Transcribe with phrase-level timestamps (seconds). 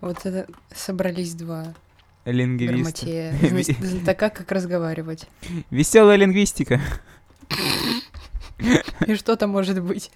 [0.00, 1.74] Вот это собрались два
[2.24, 2.72] Лингвист.
[2.72, 3.34] грамотея.
[3.42, 5.26] Зна- Знатока, как разговаривать.
[5.70, 6.80] Веселая лингвистика.
[9.06, 10.10] И что там может быть?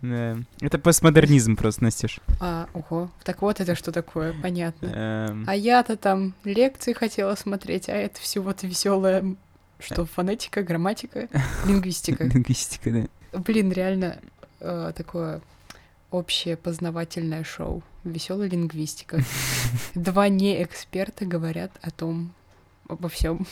[0.00, 0.38] Да.
[0.60, 2.20] Это постмодернизм просто, Настюш.
[2.40, 3.10] А, ого.
[3.22, 4.86] Так вот это что такое, понятно.
[4.94, 9.24] Эм, А я-то там лекции хотела смотреть, а это все вот веселая
[9.78, 11.28] что, фонетика, грамматика,
[11.66, 12.24] лингвистика.
[12.24, 13.38] Лингвистика, да.
[13.40, 14.18] Блин, реально
[14.60, 15.42] э, такое
[16.10, 17.82] общее познавательное шоу.
[18.04, 19.20] Веселая лингвистика.
[19.94, 22.32] Два не эксперта говорят о том,
[22.88, 23.46] обо всем.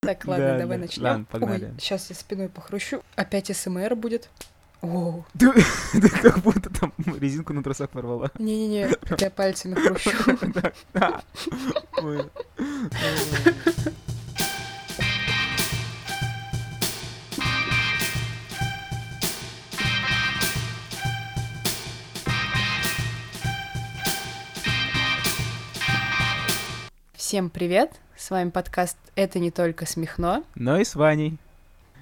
[0.00, 0.82] Так, ладно, Да, давай да.
[0.82, 1.04] начнем.
[1.04, 1.74] Ладно, погнали.
[1.78, 3.02] сейчас я спиной похрущу.
[3.16, 4.28] Опять СМР будет.
[4.80, 5.50] О, Ты
[5.92, 8.30] ты как будто там резинку на тросах порвала.
[8.38, 10.12] не-не-не, я пальцами хрущу.
[27.28, 27.90] Всем привет!
[28.16, 30.44] С вами подкаст «Это не только смехно».
[30.54, 31.36] Но и с Ваней.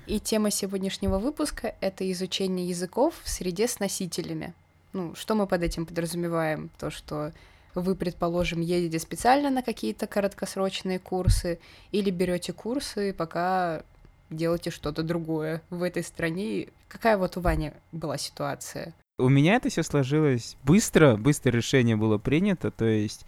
[0.06, 4.54] И тема сегодняшнего выпуска— это изучение языков в среде с носителями.
[4.92, 6.70] Ну, что мы под этим подразумеваем?
[6.78, 7.32] То, что
[7.74, 11.58] вы, предположим, едете специально на какие-то короткосрочные курсы
[11.90, 13.82] или берете курсы, пока
[14.30, 16.68] делаете что-то другое в этой стране.
[16.86, 18.94] Какая вот у Вани была ситуация?
[19.18, 23.26] У меня это все сложилось быстро, быстро решение было принято, то есть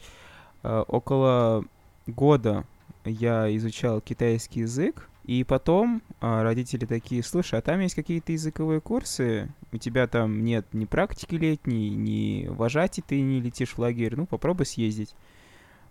[0.63, 1.65] э, около
[2.09, 2.65] года
[3.05, 8.81] я изучал китайский язык, и потом а, родители такие, слушай, а там есть какие-то языковые
[8.81, 14.17] курсы, у тебя там нет ни практики летней, ни вожатий, ты не летишь в лагерь,
[14.17, 15.15] ну попробуй съездить.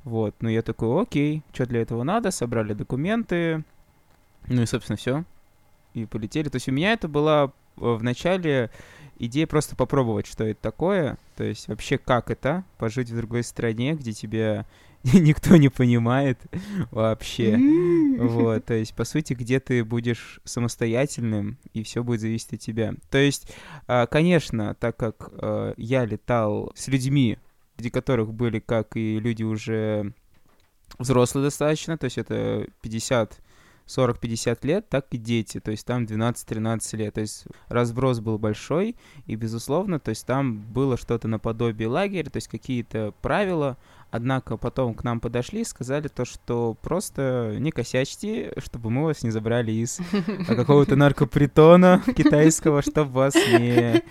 [0.04, 3.64] Вот, ну я такой, окей, что для этого надо, собрали документы,
[4.48, 5.24] ну и, собственно, все,
[5.94, 6.50] и полетели.
[6.50, 8.72] То есть у меня это была э, в начале
[9.20, 13.94] идея просто попробовать, что это такое, то есть вообще как это, пожить в другой стране,
[13.94, 14.66] где тебя
[15.14, 16.40] никто не понимает
[16.92, 17.58] вообще.
[18.20, 22.94] Вот, то есть, по сути, где ты будешь самостоятельным, и все будет зависеть от тебя.
[23.10, 23.52] То есть,
[23.88, 27.38] а, конечно, так как э, я летал с людьми,
[27.76, 30.14] среди которых были как и люди уже
[30.98, 33.40] взрослые достаточно, то есть это 50
[33.88, 38.96] 40-50 лет, так и дети, то есть там 12-13 лет, то есть разброс был большой,
[39.26, 43.78] и, безусловно, то есть там было что-то наподобие лагеря, то есть какие-то правила,
[44.12, 49.24] однако потом к нам подошли и сказали то, что просто не косячьте, чтобы мы вас
[49.24, 50.00] не забрали из
[50.48, 54.04] а, какого-то наркопритона китайского, чтобы вас не...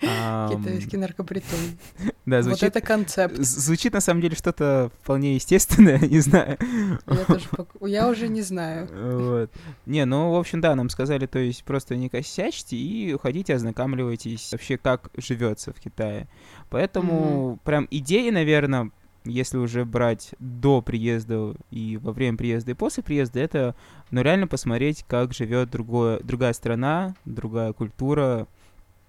[0.00, 1.58] Китайский наркопритон.
[2.24, 3.36] Да, Вот звучит, это концепт.
[3.38, 6.58] звучит на самом деле что-то вполне естественное, не знаю.
[7.06, 7.48] Я, тоже
[7.80, 8.86] я уже не знаю.
[8.92, 9.50] Вот.
[9.86, 14.52] Не, ну, в общем, да, нам сказали, то есть просто не косячьте и уходите, ознакомливайтесь
[14.52, 16.28] вообще, как живется в Китае.
[16.68, 18.90] Поэтому прям идеи, наверное,
[19.24, 23.74] если уже брать до приезда и во время приезда и после приезда, это,
[24.10, 28.46] ну, реально посмотреть, как живет другое, другая страна, другая культура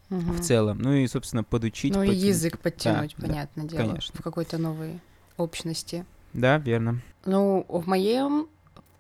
[0.09, 0.33] Мгм.
[0.33, 0.79] в целом.
[0.79, 1.93] Ну и, собственно, подучить.
[1.93, 2.23] Ну и потянуть.
[2.23, 4.15] язык подтянуть, да, понятное дело, конечно.
[4.17, 4.99] в какой-то новой
[5.37, 6.05] общности.
[6.33, 7.01] Да, верно.
[7.25, 8.47] Ну, в моем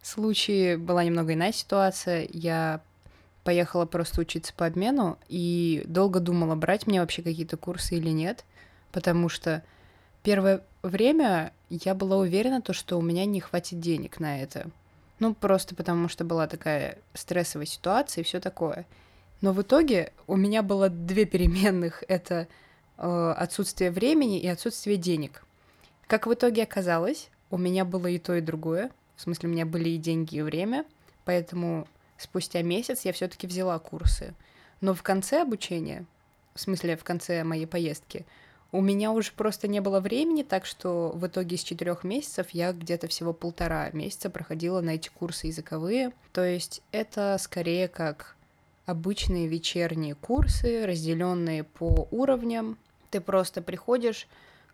[0.01, 2.27] случае была немного иная ситуация.
[2.31, 2.81] Я
[3.43, 8.45] поехала просто учиться по обмену и долго думала, брать мне вообще какие-то курсы или нет,
[8.91, 9.63] потому что
[10.23, 14.69] первое время я была уверена, то, что у меня не хватит денег на это.
[15.19, 18.85] Ну, просто потому что была такая стрессовая ситуация и все такое.
[19.41, 22.03] Но в итоге у меня было две переменных.
[22.07, 22.47] Это
[22.97, 25.43] э, отсутствие времени и отсутствие денег.
[26.07, 28.91] Как в итоге оказалось, у меня было и то, и другое.
[29.15, 30.85] В смысле, у меня были и деньги, и время.
[31.25, 31.87] Поэтому
[32.17, 34.33] спустя месяц я все-таки взяла курсы.
[34.81, 36.05] Но в конце обучения,
[36.55, 38.25] в смысле, в конце моей поездки,
[38.71, 42.71] у меня уже просто не было времени, так что в итоге из четырех месяцев я
[42.71, 46.11] где-то всего полтора месяца проходила на эти курсы языковые.
[46.33, 48.35] То есть это скорее как
[48.85, 52.77] обычные вечерние курсы, разделенные по уровням.
[53.09, 54.27] Ты просто приходишь,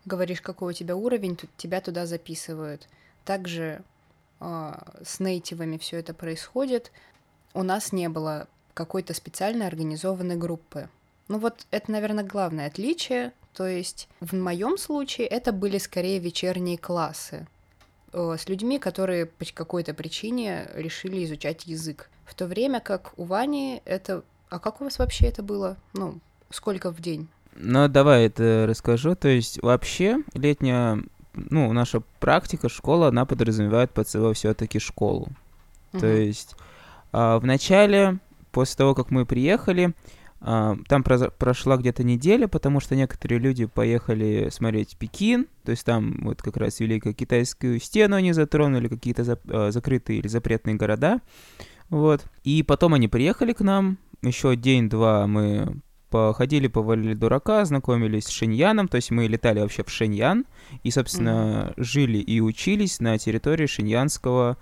[0.04, 2.88] говоришь, какой у тебя уровень, тут тебя туда записывают.
[3.24, 3.80] Также
[4.40, 6.92] а, с нейтивами все это происходит.
[7.54, 10.90] У нас не было какой-то специально организованной группы.
[11.28, 13.32] Ну вот это, наверное, главное отличие.
[13.56, 17.46] То есть в моем случае это были скорее вечерние классы
[18.12, 22.10] э, с людьми, которые по какой-то причине решили изучать язык.
[22.26, 24.22] В то время как у Вани это...
[24.50, 25.78] А как у вас вообще это было?
[25.94, 26.18] Ну,
[26.50, 27.28] сколько в день?
[27.54, 29.16] Ну, давай это расскажу.
[29.16, 35.28] То есть, вообще, летняя, ну, наша практика, школа, она подразумевает под собой все-таки школу.
[35.92, 36.16] То Мгм.
[36.16, 36.54] есть,
[37.10, 38.18] а, в начале,
[38.52, 39.94] после того, как мы приехали,
[40.40, 46.42] там прошла где-то неделя, потому что некоторые люди поехали смотреть Пекин, то есть там вот
[46.42, 51.20] как раз Великую Китайскую стену они затронули, какие-то за, а, закрытые или запретные города,
[51.88, 52.24] вот.
[52.44, 55.80] И потом они приехали к нам, еще день-два мы
[56.10, 60.44] походили, повалили дурака, знакомились с Шиньяном, то есть мы летали вообще в Шиньян,
[60.82, 61.82] и, собственно, mm-hmm.
[61.82, 64.58] жили и учились на территории Шиньянского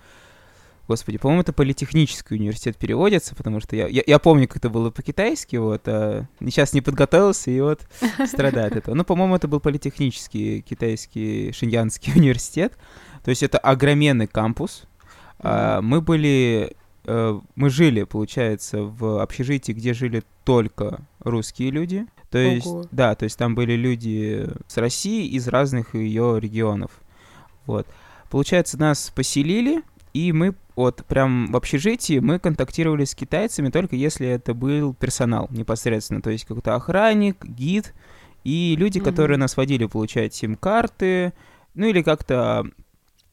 [0.87, 4.91] Господи, по-моему, это политехнический университет переводится, потому что я, я, я помню, как это было
[4.91, 7.87] по-китайски, вот, а сейчас не подготовился, и вот
[8.27, 8.93] страдает это.
[8.93, 12.77] Но, по-моему, это был политехнический китайский шиньянский университет.
[13.23, 14.83] То есть это огроменный кампус.
[15.39, 22.05] А, мы были, а, мы жили, получается, в общежитии, где жили только русские люди.
[22.29, 22.85] То есть, Ого.
[22.91, 26.91] да, то есть там были люди с России из разных ее регионов.
[27.65, 27.87] Вот.
[28.29, 29.81] Получается, нас поселили,
[30.13, 35.47] и мы вот прям в общежитии мы контактировали с китайцами только если это был персонал
[35.51, 37.93] непосредственно, то есть какой-то охранник, гид
[38.43, 39.03] и люди, mm-hmm.
[39.03, 41.33] которые нас водили получать сим-карты,
[41.73, 42.65] ну или как-то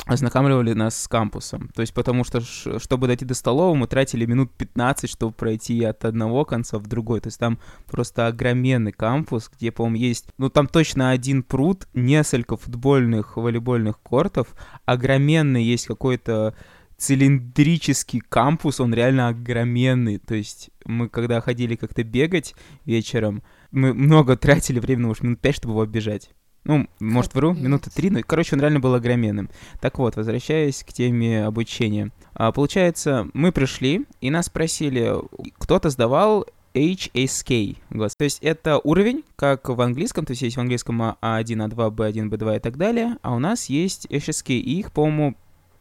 [0.07, 1.69] ознакомливали нас с кампусом.
[1.75, 6.05] То есть потому что, чтобы дойти до столовой, мы тратили минут 15, чтобы пройти от
[6.05, 7.21] одного конца в другой.
[7.21, 10.27] То есть там просто огроменный кампус, где, по-моему, есть...
[10.39, 14.55] Ну, там точно один пруд, несколько футбольных, волейбольных кортов,
[14.87, 16.55] огроменный есть какой-то
[17.03, 20.19] цилиндрический кампус, он реально огроменный.
[20.19, 22.55] То есть мы когда ходили как-то бегать
[22.85, 26.31] вечером, мы много тратили времени, может, минут пять, чтобы его оббежать.
[26.65, 29.51] Ну, может, вру, минуты три, но, короче, он реально был огроменным.
[29.81, 32.13] Так вот, возвращаясь к теме обучения.
[32.35, 35.13] А, получается, мы пришли, и нас спросили,
[35.59, 37.79] кто-то сдавал HSK.
[38.17, 42.31] То есть это уровень, как в английском, то есть есть в английском А1, А2, B1,
[42.31, 45.35] B2 и так далее, а у нас есть HSK, и их, по-моему,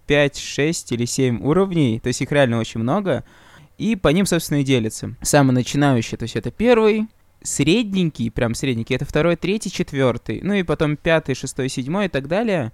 [0.07, 3.23] 5, 6 или 7 уровней, то есть их реально очень много,
[3.77, 5.15] и по ним, собственно, и делится.
[5.21, 7.07] Самый начинающий, то есть это первый,
[7.43, 12.27] средненький, прям средненький, это второй, третий, четвертый, ну и потом пятый, шестой, седьмой и так
[12.27, 12.71] далее.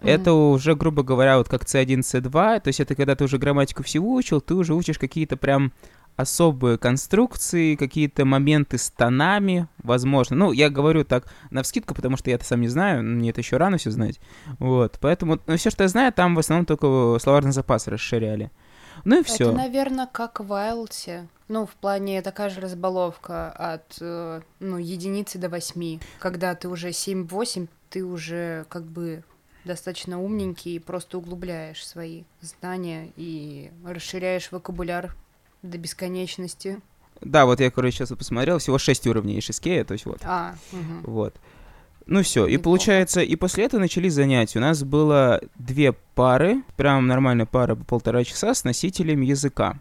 [0.00, 0.10] Mm-hmm.
[0.10, 3.82] Это уже, грубо говоря, вот как C1, C2, то есть это когда ты уже грамматику
[3.82, 5.72] всего учил, ты уже учишь какие-то прям
[6.18, 10.34] особые конструкции, какие-то моменты с тонами, возможно.
[10.34, 13.40] Ну, я говорю так на вскидку, потому что я это сам не знаю, мне это
[13.40, 14.18] еще рано все знать.
[14.58, 18.50] Вот, поэтому ну, все, что я знаю, там в основном только словарный запас расширяли.
[19.04, 19.44] Ну и все.
[19.44, 21.28] Это, наверное, как в IELTS.
[21.46, 26.00] Ну, в плане такая же разбаловка от э, ну, единицы до восьми.
[26.18, 29.22] Когда ты уже 7-8, ты уже как бы
[29.64, 35.14] достаточно умненький и просто углубляешь свои знания и расширяешь вокабуляр
[35.62, 36.80] до бесконечности.
[37.20, 40.20] Да, вот я, короче, сейчас посмотрел, всего 6 уровней HSK, то есть вот.
[40.24, 41.12] А, угу.
[41.12, 41.34] Вот.
[42.06, 44.58] Ну все, и получается, и после этого начались занятия.
[44.58, 49.78] У нас было две пары, прям нормальная пара по полтора часа с носителем языка.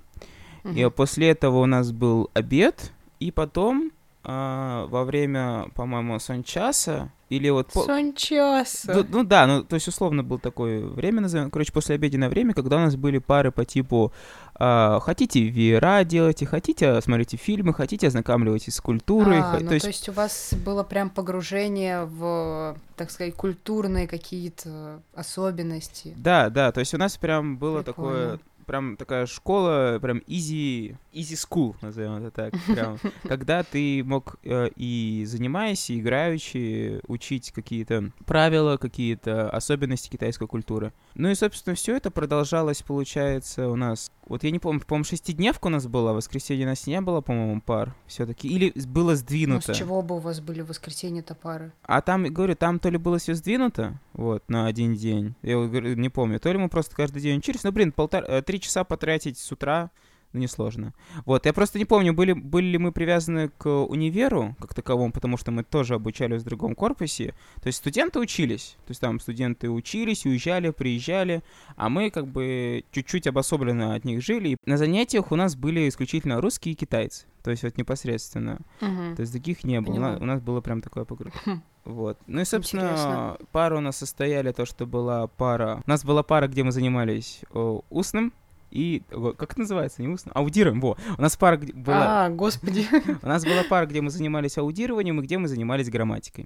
[0.65, 0.73] Угу.
[0.73, 2.91] И после этого у нас был обед,
[3.21, 3.91] и потом
[4.29, 7.71] а, во время, по-моему, сончаса или вот...
[7.71, 7.83] По...
[7.83, 8.93] Сончаса.
[8.93, 12.53] Ну, ну да, ну то есть условно был такое время, назовем, короче, после обеденное время,
[12.53, 14.11] когда у нас были пары по типу
[14.59, 19.39] хотите VR делайте, хотите смотрите фильмы, хотите ознакомливайтесь с культурой.
[19.39, 19.83] А, ну, то, есть...
[19.83, 26.13] то есть у вас было прям погружение в, так сказать, культурные какие-то особенности.
[26.17, 28.11] Да, да, то есть у нас прям было Прикольно.
[28.11, 34.35] такое прям такая школа, прям easy, easy school, назовем это так, прям, когда ты мог
[34.43, 40.91] э, и занимаясь, и играючи учить какие-то правила, какие-то особенности китайской культуры.
[41.15, 45.67] Ну и, собственно, все это продолжалось, получается, у нас вот я не помню, по-моему, шестидневка
[45.67, 48.47] у нас была, воскресенье у нас не было, по-моему, пар все-таки.
[48.47, 49.69] Или было сдвинуто.
[49.69, 51.71] Ну, с чего бы у вас были воскресенье-то пары?
[51.83, 55.35] А там, говорю, там то ли было все сдвинуто, вот, на один день.
[55.41, 56.39] Я говорю, не помню.
[56.39, 57.63] То ли мы просто каждый день учились.
[57.63, 59.91] Ну, блин, полтора, э, три часа потратить с утра
[60.33, 60.93] ну, несложно.
[61.25, 65.37] Вот, я просто не помню, были, были ли мы привязаны к универу как таковому, потому
[65.37, 67.33] что мы тоже обучались в другом корпусе.
[67.61, 71.43] То есть студенты учились, то есть там студенты учились, уезжали, приезжали,
[71.75, 74.49] а мы как бы чуть-чуть обособленно от них жили.
[74.49, 78.59] И на занятиях у нас были исключительно русские и китайцы, то есть вот непосредственно.
[78.81, 79.15] Угу.
[79.15, 79.95] То есть таких не было.
[79.95, 81.41] У нас, у нас было прям такое погружение.
[81.45, 81.61] Хм.
[81.85, 82.19] Вот.
[82.27, 83.37] Ну и, собственно, Интересно.
[83.53, 85.81] пара у нас состояли то, что была пара...
[85.85, 88.33] У нас была пара, где мы занимались о, устным
[88.71, 90.31] и как это называется, не устно?
[90.33, 90.97] Аудируем, во.
[91.17, 92.25] У нас пара была...
[92.25, 92.85] А, господи.
[93.21, 96.45] У нас была пара, где мы занимались аудированием и где мы занимались грамматикой.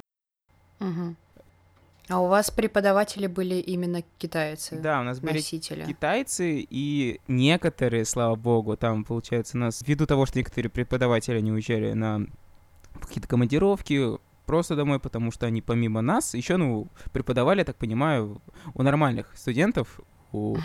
[0.80, 1.16] Угу.
[2.10, 4.78] А у вас преподаватели были именно китайцы?
[4.78, 5.86] Да, у нас были носители.
[5.86, 11.52] китайцы, и некоторые, слава богу, там, получается, у нас, ввиду того, что некоторые преподаватели не
[11.52, 12.26] уезжали на
[13.00, 18.42] какие-то командировки, просто домой, потому что они помимо нас еще, ну, преподавали, я так понимаю,
[18.74, 20.02] у нормальных студентов
[20.34, 20.58] у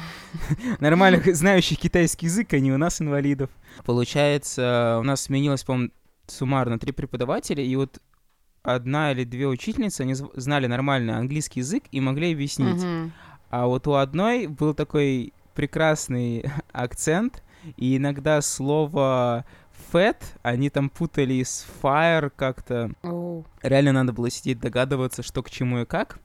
[0.80, 3.50] нормальных, знающих китайский язык, а не у нас, инвалидов.
[3.85, 5.90] Получается, у нас сменилось, по-моему,
[6.26, 8.00] суммарно три преподавателя, и вот
[8.62, 12.82] одна или две учительницы, они знали нормально английский язык и могли объяснить.
[13.50, 17.42] А вот у одной был такой прекрасный акцент,
[17.76, 19.44] и иногда слово
[19.92, 22.90] fat они там путали с fire как-то.
[23.62, 26.18] Реально надо было сидеть догадываться, что к чему и как.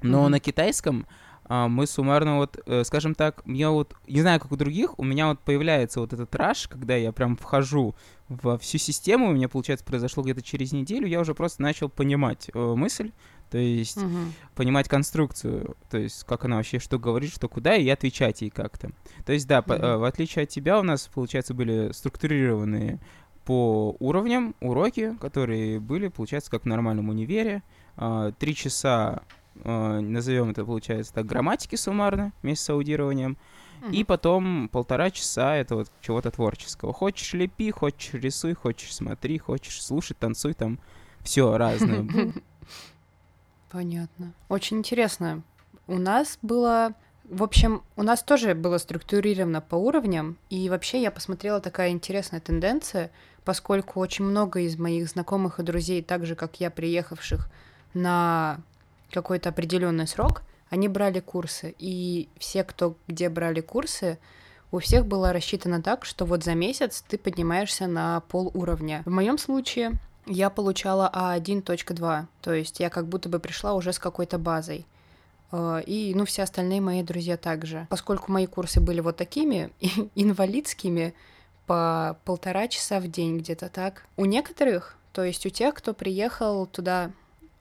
[0.00, 0.30] Но Мгм.
[0.32, 1.06] на китайском
[1.48, 5.28] мы суммарно вот, э, скажем так, мне вот, не знаю, как у других, у меня
[5.28, 7.94] вот появляется вот этот раш, когда я прям вхожу
[8.28, 12.50] во всю систему, у меня, получается, произошло где-то через неделю, я уже просто начал понимать
[12.54, 13.10] э, мысль,
[13.50, 14.32] то есть Мгм.
[14.54, 18.92] понимать конструкцию, то есть как она вообще что говорит, что куда, и отвечать ей как-то.
[19.26, 19.84] То есть, да, по- Мгм.
[19.84, 22.98] э, в отличие от тебя, у нас, получается, были структурированные
[23.44, 27.62] по уровням уроки, которые были, получается, как в нормальном универе.
[27.96, 29.22] А, Три часа,
[29.64, 33.36] а, назовем это, получается, так, грамматики суммарно, вместе с аудированием.
[33.90, 36.92] И потом полтора часа это вот чего-то творческого.
[36.92, 40.78] Хочешь лепи, хочешь рисуй, хочешь смотри, хочешь слушай, танцуй, там
[41.20, 42.06] все разное.
[43.70, 44.34] Понятно.
[44.48, 45.42] Очень интересно.
[45.86, 46.94] У нас было...
[47.24, 52.40] В общем, у нас тоже было структурировано по уровням, и вообще я посмотрела такая интересная
[52.40, 53.10] тенденция,
[53.44, 57.48] поскольку очень много из моих знакомых и друзей, так же как я, приехавших
[57.94, 58.60] на
[59.12, 61.74] какой-то определенный срок, они брали курсы.
[61.78, 64.18] И все, кто где брали курсы,
[64.70, 69.02] у всех было рассчитано так, что вот за месяц ты поднимаешься на пол уровня.
[69.04, 69.92] В моем случае
[70.26, 74.86] я получала А1.2, то есть я как будто бы пришла уже с какой-то базой.
[75.50, 77.86] Э, И, ну, все остальные мои друзья также.
[77.90, 79.70] Поскольку мои курсы были вот такими,
[80.14, 81.14] инвалидскими,
[81.66, 84.04] по полтора часа в день где-то так.
[84.16, 87.12] У некоторых, то есть у тех, кто приехал туда,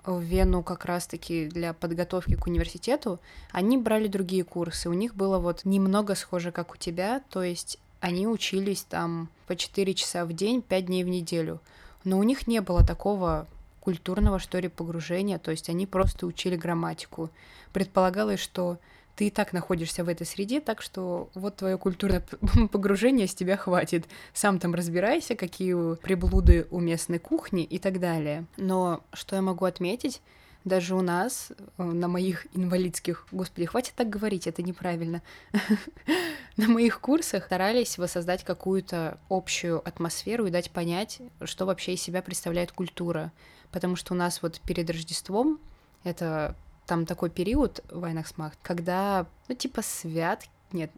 [0.05, 3.19] в Вену как раз-таки для подготовки к университету,
[3.51, 4.89] они брали другие курсы.
[4.89, 9.55] У них было вот немного схоже, как у тебя, то есть они учились там по
[9.55, 11.59] 4 часа в день, 5 дней в неделю.
[12.03, 13.47] Но у них не было такого
[13.79, 17.29] культурного, что ли, погружения, то есть они просто учили грамматику.
[17.73, 18.77] Предполагалось, что
[19.21, 22.23] ты и так находишься в этой среде, так что вот твое культурное
[22.71, 24.05] погружение с тебя хватит.
[24.33, 28.45] Сам там разбирайся, какие приблуды у местной кухни и так далее.
[28.57, 30.23] Но что я могу отметить,
[30.65, 35.21] даже у нас, э, на моих инвалидских, господи, хватит так говорить, это неправильно,
[36.57, 42.23] на моих курсах старались воссоздать какую-то общую атмосферу и дать понять, что вообще из себя
[42.23, 43.31] представляет культура.
[43.69, 45.59] Потому что у нас вот перед Рождеством,
[46.03, 46.55] это
[46.91, 50.43] там такой период Вайнахсмахт, когда, ну, типа свят,
[50.73, 50.91] нет,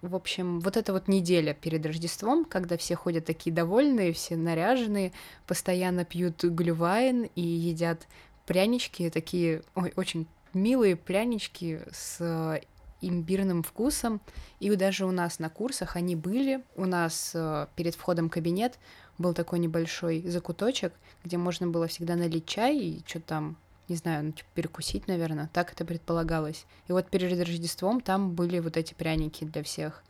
[0.00, 5.12] в общем, вот эта вот неделя перед Рождеством, когда все ходят такие довольные, все наряженные,
[5.46, 8.06] постоянно пьют глювайн и едят
[8.46, 12.62] прянички, такие ой, очень милые прянички с э,
[13.02, 14.22] имбирным вкусом.
[14.60, 16.64] И даже у нас на курсах они были.
[16.74, 18.78] У нас э, перед входом в кабинет
[19.18, 23.58] был такой небольшой закуточек, где можно было всегда налить чай и что там
[23.88, 26.66] не знаю, ну, типа перекусить, наверное, так это предполагалось.
[26.88, 30.02] И вот перед Рождеством там были вот эти пряники для всех.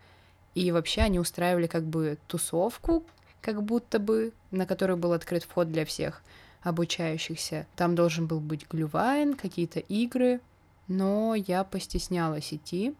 [0.54, 3.04] И вообще они устраивали как бы тусовку,
[3.40, 6.22] как будто бы, на которую был открыт вход для всех
[6.62, 7.66] обучающихся.
[7.76, 10.40] Там должен был быть глювайн, какие-то игры,
[10.88, 12.94] но я постеснялась идти.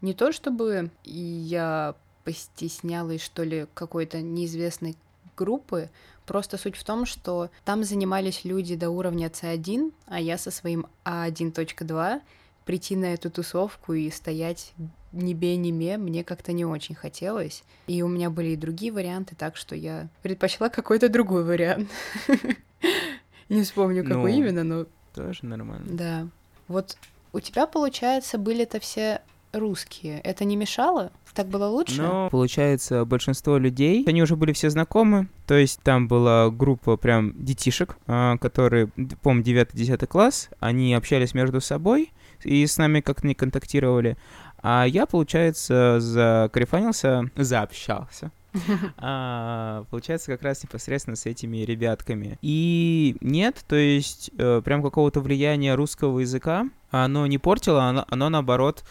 [0.00, 1.94] Не то чтобы я
[2.24, 4.96] постеснялась, что ли, какой-то неизвестной
[5.36, 5.88] группы,
[6.28, 10.86] просто суть в том, что там занимались люди до уровня C1, а я со своим
[11.04, 12.20] А1.2
[12.64, 14.74] прийти на эту тусовку и стоять
[15.10, 17.64] ни бе, ни ме мне как-то не очень хотелось.
[17.86, 21.88] И у меня были и другие варианты, так что я предпочла какой-то другой вариант.
[23.48, 25.86] Не вспомню, какой Ну, именно, но Тоже нормально.
[25.88, 26.28] да.
[26.68, 26.98] Вот
[27.32, 30.20] у тебя, получается, были-то все русские.
[30.20, 31.12] Это не мешало?
[31.34, 32.02] Так было лучше?
[32.02, 37.32] Но, получается, большинство людей, они уже были все знакомы, то есть там была группа прям
[37.36, 38.88] детишек, а, которые,
[39.22, 42.12] помню, 9-10 класс, они общались между собой
[42.42, 44.16] и с нами как-то не контактировали,
[44.60, 48.32] а я, получается, закарифанился, заобщался.
[48.96, 52.38] А, получается, как раз непосредственно с этими ребятками.
[52.42, 58.28] И нет, то есть э, прям какого-то влияния русского языка оно не портило, оно, оно
[58.30, 58.84] наоборот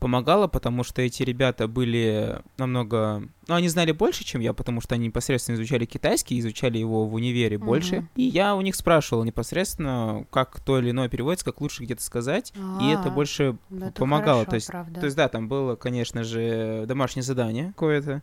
[0.00, 3.22] помогало, потому что эти ребята были намного...
[3.46, 7.14] Ну, они знали больше, чем я, потому что они непосредственно изучали китайский, изучали его в
[7.14, 7.66] универе Мгм.
[7.66, 8.08] больше.
[8.16, 12.52] И я у них спрашивал непосредственно, как то или иное переводится, как лучше где-то сказать.
[12.80, 14.38] И это А, больше ну это помогало.
[14.44, 15.00] хорошо, то есть правда.
[15.00, 18.22] то есть, да, там было, конечно же, домашнее задание какое-то.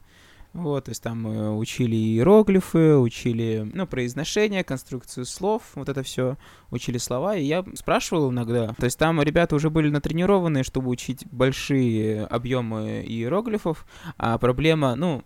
[0.54, 6.38] Вот, то есть там мы учили иероглифы, учили, ну, произношение, конструкцию слов, вот это все,
[6.72, 8.74] учили слова, и я спрашивал иногда.
[8.74, 13.86] То есть там ребята уже были натренированные, чтобы учить большие объемы иероглифов,
[14.18, 15.24] а проблема, ну,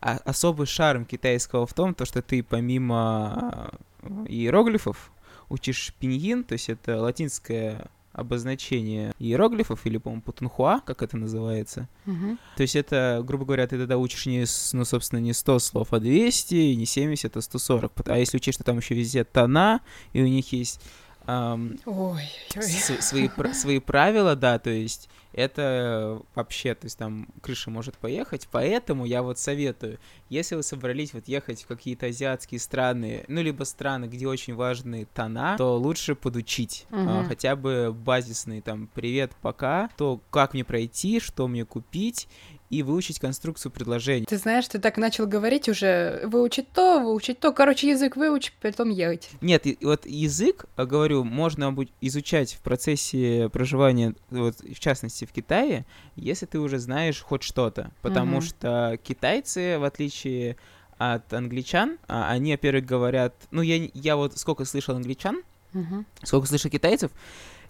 [0.00, 5.12] а особый шарм китайского в том, то, что ты помимо э, иероглифов
[5.50, 11.88] учишь пиньин, то есть это латинское обозначение иероглифов, или, по-моему, путунхуа, как это называется.
[12.06, 12.38] Мгм.
[12.56, 16.00] То есть это, грубо говоря, ты тогда учишь не, ну, собственно, не 100 слов, а
[16.00, 17.92] 200, и не 70, а 140.
[17.92, 19.80] Пот- А если учесть, что там еще везде тона,
[20.12, 20.80] и у них есть
[21.26, 22.22] ам, Ой,
[22.56, 22.62] ой.
[22.62, 28.48] с- свои, свои правила, да, то есть это вообще, то есть там крыша может поехать,
[28.50, 29.98] поэтому я вот советую,
[30.28, 35.06] если вы собрались вот ехать в какие-то азиатские страны, ну, либо страны, где очень важны
[35.14, 37.28] тона, то лучше подучить, а, Мгм.
[37.28, 42.28] хотя бы базисный там «привет, пока», то как мне пройти, что мне купить,
[42.70, 44.26] и выучить конструкцию предложений.
[44.28, 47.52] Ты знаешь, ты так начал говорить уже, выучить то, выучить то.
[47.52, 49.30] Короче, язык выучить, потом ехать.
[49.40, 55.24] Нет, и- вот язык, а, говорю, можно обу- изучать в процессе проживания, вот, в частности
[55.24, 55.84] в Китае,
[56.16, 57.90] если ты уже знаешь хоть что-то.
[58.02, 58.40] Потому Мгм.
[58.42, 60.56] что китайцы, в отличие
[60.96, 63.34] от англичан, а, они, во-первых, говорят...
[63.50, 65.42] Ну, я, я вот сколько слышал англичан,
[65.72, 66.06] Мгм.
[66.22, 67.10] сколько слышал китайцев,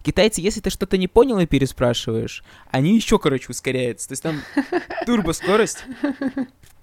[0.05, 4.09] Китайцы, если ты что-то не понял и переспрашиваешь, они еще, короче, ускоряются.
[4.09, 4.41] То есть там
[5.07, 5.85] турбоскорость.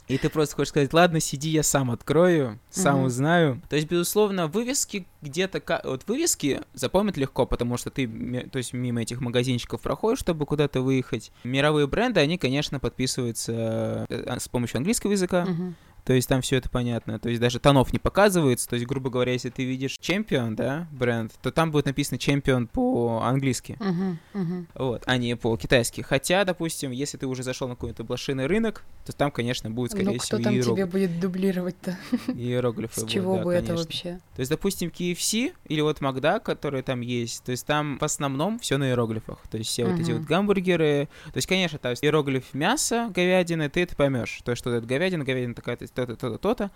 [0.07, 3.05] И ты просто хочешь сказать, ладно, сиди, я сам открою, сам Мгм.
[3.05, 3.61] узнаю.
[3.69, 5.61] То есть, безусловно, вывески где-то...
[5.85, 8.07] Вот вывески запомнить легко, потому что ты
[8.51, 11.31] то есть, мимо этих магазинчиков проходишь, чтобы куда-то выехать.
[11.45, 15.45] Мировые бренды, они, конечно, подписываются э, с помощью английского языка.
[15.45, 15.75] Мгм.
[16.11, 17.19] То есть там все это понятно.
[17.19, 18.67] То есть даже тонов не показывается.
[18.67, 22.67] То есть, грубо говоря, если ты видишь чемпион, да, бренд, то там будет написано чемпион
[22.67, 23.77] по-английски.
[23.79, 24.19] Мгм.
[24.33, 24.67] Мгм.
[24.75, 26.01] Вот, а не по-китайски.
[26.01, 30.07] Хотя, допустим, если ты уже зашел на какой-то блошиный рынок, то там, конечно, будет, скорее
[30.07, 31.97] Ну, кто всего, там иерог- тебе будет дублировать-то?
[32.27, 32.99] иероглифы.
[32.99, 34.19] С чего да, бы это вообще?
[34.35, 38.59] То есть, допустим, KFC или вот Макда, которые там есть, то есть там в основном
[38.59, 39.39] все на иероглифах.
[39.49, 41.07] То есть все вот эти вот гамбургеры.
[41.27, 44.41] То есть, конечно, есть иероглиф мяса, говядины, ты это поймешь.
[44.43, 46.71] То есть, что это говядина, говядина такая-то, то-то, то-то, то-то.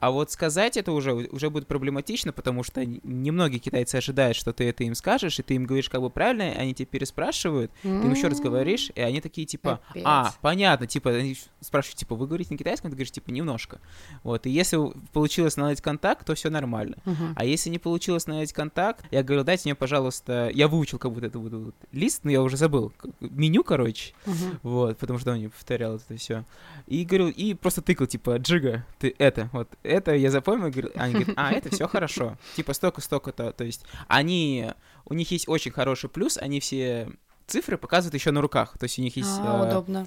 [0.00, 4.64] А вот сказать это уже, уже будет проблематично, потому что немногие китайцы ожидают, что ты
[4.68, 8.10] это им скажешь, и ты им говоришь как бы правильно, они тебе переспрашивают, ты им
[8.10, 12.52] еще раз говоришь, и они такие типа, а, понятно, типа, они спрашивают, типа, вы говорите
[12.52, 13.78] на китайском, ты говоришь, типа, немножко.
[14.22, 14.78] Вот, и если
[15.12, 16.96] получилось наладить контакт, то все нормально.
[17.36, 21.26] А если не получилось наладить контакт, я говорю, дайте мне, пожалуйста, я выучил как будто
[21.26, 24.14] это вот, вот лист, но я уже забыл, меню, короче,
[24.62, 26.44] вот, потому что он не повторял это все.
[26.86, 31.32] И говорю, и просто тыкал, типа, Джига, ты это, вот, это я запомнил, они говорят,
[31.36, 34.70] а, это все хорошо, типа, столько-столько-то, то есть, они,
[35.04, 37.08] у них есть очень хороший плюс, они все
[37.46, 40.06] цифры показывают еще на руках, то есть у них есть А, э, удобно.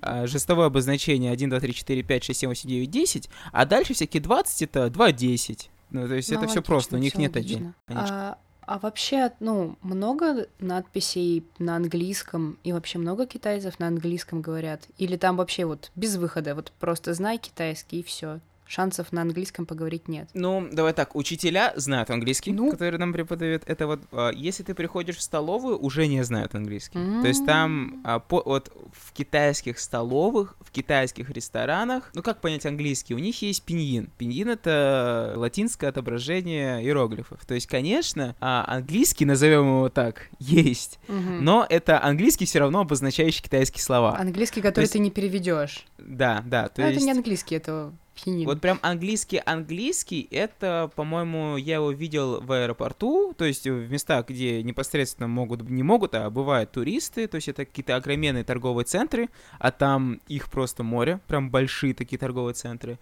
[0.00, 3.94] а, жестовое обозначение 1, 2, 3, 4, 5, 6, 7, 8, 9, 10, а дальше
[3.94, 5.70] всякие 20 это 2, 10.
[5.90, 7.74] Ну, то есть Ну, это все просто, у них нет один.
[7.88, 14.88] А, а вообще, ну, много надписей на английском и вообще много китайцев на английском говорят?
[14.98, 18.40] Или там вообще вот без выхода, вот просто знай китайский и все.
[18.66, 20.28] Шансов на английском поговорить нет.
[20.32, 22.70] Ну, давай так, учителя знают английский, Ну.
[22.70, 23.62] которые нам преподают.
[23.66, 26.98] Это вот, а, если ты приходишь в столовую, уже не знают английский.
[27.22, 32.64] То есть там а, по- вот в китайских столовых, в китайских ресторанах, ну как понять
[32.64, 33.14] английский?
[33.14, 34.08] У них есть пиньин.
[34.16, 37.44] Пиньин это латинское отображение иероглифов.
[37.44, 40.98] То есть, конечно, а, английский, назовем его так, есть.
[41.08, 41.44] Мгм.
[41.44, 44.16] Но это английский все равно обозначающий китайские слова.
[44.18, 45.84] Английский, который есть- ты не переведешь.
[45.98, 46.68] Да, да.
[46.68, 46.96] То есть...
[46.96, 48.46] Это не английский, это пхенин.
[48.46, 54.62] Вот прям английский-английский, это, по-моему, я его видел в аэропорту, то есть в местах, где
[54.62, 59.70] непосредственно могут, не могут, а бывают туристы, то есть это какие-то огроменные торговые центры, а
[59.70, 62.98] там их просто море, прям большие такие торговые центры.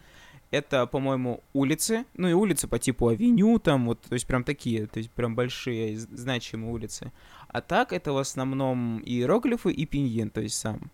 [0.50, 4.86] Это, по-моему, улицы, ну и улицы по типу авеню там, вот, то есть прям такие,
[4.86, 7.10] то есть прям большие, значимые улицы.
[7.48, 10.90] А так это в основном иероглифы и пиньин, то есть сам.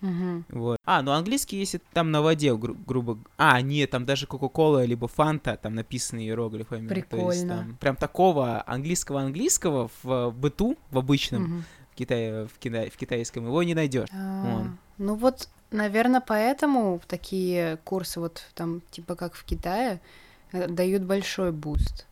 [0.00, 0.44] Мгм.
[0.50, 0.78] Вот.
[0.84, 3.18] А, ну английский, если там на воде, гру- грубо...
[3.38, 6.86] А, нет, там даже Кока-Кола либо Фанта, там написаны иероглифами.
[6.88, 7.48] То есть Прикольно.
[7.48, 11.64] там прям такого английского-английского в быту, в обычном Мгм.
[11.92, 14.08] в, Китае, в, китай, в китайском, его не найдешь.
[14.12, 14.66] А.
[14.98, 20.00] Ну вот, наверное, поэтому такие курсы вот там, типа как в Китае,
[20.52, 22.06] э, дают большой буст.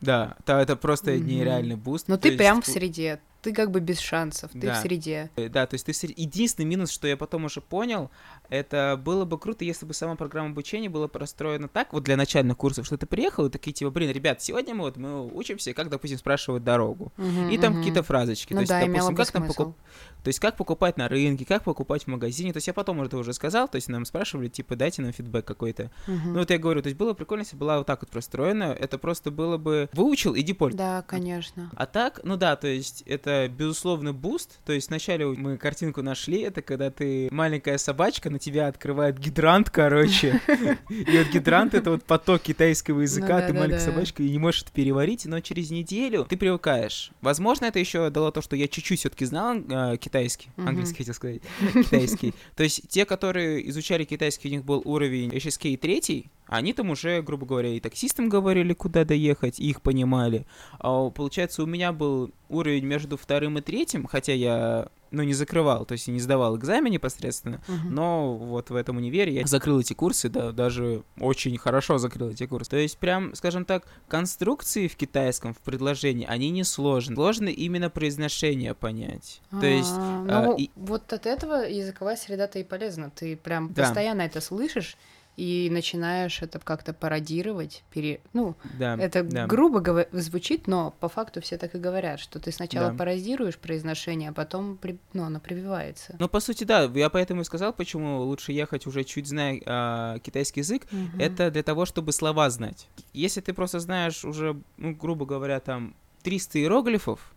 [0.00, 1.26] Да, то это просто Мгм.
[1.26, 2.08] нереальный буст.
[2.08, 4.74] Но то ты есть прям в среде, ты как бы без шансов, ты Да.
[4.74, 5.30] в среде.
[5.36, 8.10] Э, Да, то есть ты сре- единственный минус, что я потом уже понял,
[8.50, 12.56] это было бы круто, если бы сама программа обучения была простроена так, вот для начальных
[12.56, 15.88] курсов, что ты приехал и такие типа, блин, ребят, сегодня мы вот мы учимся, как,
[15.88, 17.12] допустим, спрашивать дорогу.
[17.16, 17.80] Мгм, И там мгм.
[17.80, 18.52] какие-то фразочки.
[18.52, 19.74] Ну то есть, да, допустим, имело бы как там покуп-
[20.22, 22.52] То есть, как покупать на рынке, как покупать в магазине.
[22.52, 25.44] То есть, я потом это уже сказал, то есть, нам спрашивали, типа, дайте нам фидбэк
[25.44, 25.90] какой-то.
[26.08, 26.32] Мгм.
[26.32, 28.76] Ну, вот я говорю, то есть, было прикольно, если была вот так вот простроена.
[28.78, 30.78] Это просто было бы выучил, иди пользуйся.
[30.78, 31.70] Да, конечно.
[31.76, 34.58] А так, ну да, то есть, это безусловный буст.
[34.64, 39.70] То есть вначале мы картинку нашли, это когда ты маленькая собачка, на тебя открывает гидрант,
[39.70, 40.40] короче.
[40.88, 44.72] И вот гидрант— это вот поток китайского языка, ты маленькая собачка и не можешь это
[44.72, 47.12] переварить, но через неделю ты привыкаешь.
[47.20, 51.42] Возможно, это еще дало то, что я чуть-чуть все-таки знал э, китайский, английский хотел сказать,
[51.74, 52.34] китайский.
[52.56, 57.22] То есть те, которые изучали китайский, у них был уровень HSK 3, они там уже,
[57.22, 60.46] грубо говоря, и таксистам говорили, куда доехать, и их понимали.
[60.80, 65.84] А получается, у меня был уровень между вторым и третьим, хотя я ну, не закрывал,
[65.84, 67.88] то есть не сдавал экзамен непосредственно, uh-huh.
[67.88, 72.46] но вот в этом универе я закрыл эти курсы, да, даже очень хорошо закрыл эти
[72.46, 72.70] курсы.
[72.70, 77.14] То есть прям, скажем так, конструкции в китайском, в предложении, они не сложны.
[77.14, 79.40] Сложно именно произношение понять.
[79.50, 79.92] То есть...
[79.92, 80.70] А, ну, и...
[80.74, 83.10] вот от этого языковая среда-то и полезна.
[83.10, 83.84] Ты прям да.
[83.84, 84.96] постоянно это слышишь,
[85.36, 88.20] и начинаешь это как-то пародировать, пере...
[88.32, 89.46] ну, да, это да.
[89.46, 90.06] грубо гов...
[90.12, 92.96] звучит, но по факту все так и говорят, что ты сначала да.
[92.96, 94.98] пародируешь произношение, а потом при...
[95.12, 96.16] ну, оно прививается.
[96.18, 100.18] Ну, по сути, да, я поэтому и сказал, почему лучше ехать уже чуть зная а,
[100.18, 101.18] китайский язык, угу.
[101.18, 102.88] это для того, чтобы слова знать.
[103.12, 107.32] Если ты просто знаешь уже, ну, грубо говоря, там 300 иероглифов,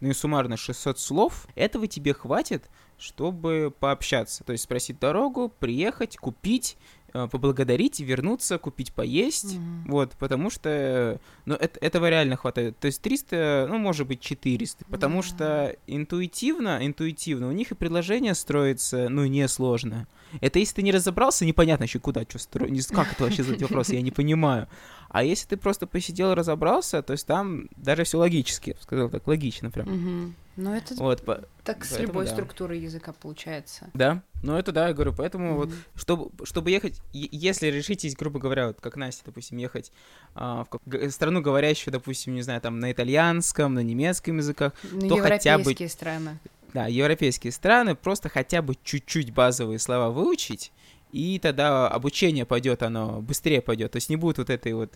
[0.00, 2.64] ну и суммарно 600 слов, этого тебе хватит,
[2.98, 4.44] чтобы пообщаться.
[4.44, 6.76] То есть спросить дорогу, приехать, купить,
[7.12, 9.88] Э, поблагодарить, вернуться, купить поесть, mm-hmm.
[9.88, 12.78] вот, потому что, ну, это, этого реально хватает.
[12.78, 15.22] То есть 300, ну, может быть, 400, потому yeah.
[15.22, 20.06] что интуитивно, интуитивно у них и предложение строится, ну, несложно.
[20.40, 23.88] Это если ты не разобрался, непонятно еще куда, что строить, как это вообще задать вопрос,
[23.88, 24.68] я не понимаю.
[25.08, 29.72] А если ты просто посидел, разобрался, то есть там даже все логически, сказал так, логично
[29.72, 29.88] прям.
[29.88, 30.32] Mm-hmm.
[30.60, 31.42] Ну, это вот, по...
[31.64, 32.32] так с любой да.
[32.32, 33.88] структурой языка получается.
[33.94, 35.56] Да, ну это да, я говорю, поэтому mm-hmm.
[35.56, 39.90] вот, чтобы, чтобы ехать, если решитесь, грубо говоря, вот как Настя, допустим, ехать
[40.34, 45.16] а, в страну, говорящую, допустим, не знаю, там на итальянском, на немецком языках, ну, то
[45.16, 45.74] хотя бы...
[45.88, 46.38] страны.
[46.74, 50.72] Да, европейские страны, просто хотя бы чуть-чуть базовые слова выучить,
[51.10, 53.92] и тогда обучение пойдет, оно быстрее пойдет.
[53.92, 54.92] То есть не будет вот этой вот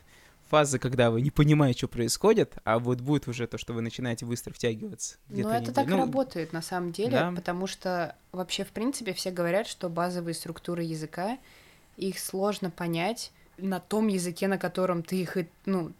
[0.54, 4.24] фазы, когда вы не понимаете, что происходит, а вот будет уже то, что вы начинаете
[4.24, 5.16] быстро втягиваться.
[5.28, 7.32] Ну, это так ну, работает на самом деле, да.
[7.32, 11.38] потому что вообще, в принципе, все говорят, что базовые структуры языка,
[11.96, 15.36] их сложно понять на том языке, на котором ты их,
[15.66, 15.90] ну,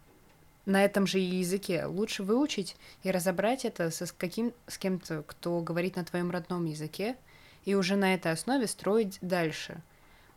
[0.65, 1.85] на этом же языке.
[1.85, 6.63] Лучше выучить и разобрать это со, с, каким, с кем-то, кто говорит на твоем родном
[6.63, 7.17] языке,
[7.65, 9.81] и уже на этой основе строить дальше.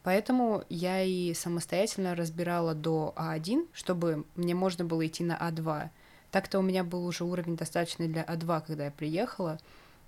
[0.02, 5.90] Поэтому я и самостоятельно разбирала до А1, чтобы мне можно было идти на А2.
[6.30, 9.58] Так-то у меня был уже уровень достаточный для А2, когда я приехала.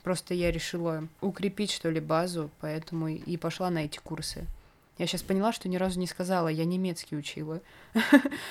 [0.03, 4.47] Просто я решила укрепить, что ли, базу, поэтому и пошла на эти курсы.
[5.01, 7.63] Я сейчас поняла, что ни разу не сказала, я немецкий учила.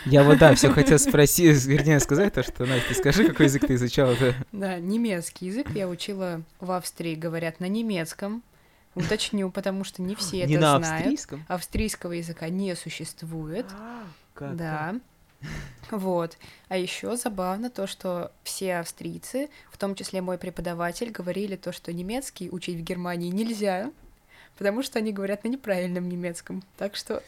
[0.06, 3.76] Я вот, да, все хотел спросить, вернее, сказать то, что, Настя, скажи, какой язык ты
[3.76, 4.34] изучала-то?
[4.52, 8.42] Да, немецкий язык я учила в Австрии, говорят на немецком,
[8.96, 11.02] Уточню, потому что не все не это на знают.
[11.02, 11.46] Австрийском?
[11.48, 13.66] Австрийского языка не существует.
[13.72, 14.96] А, как да.
[15.92, 16.38] Вот.
[16.68, 21.94] А еще забавно то, что все австрийцы, в том числе мой преподаватель, говорили то, что
[21.94, 23.92] немецкий учить в Германии нельзя,
[24.58, 26.64] потому что они говорят на неправильном немецком.
[26.78, 27.24] Так что...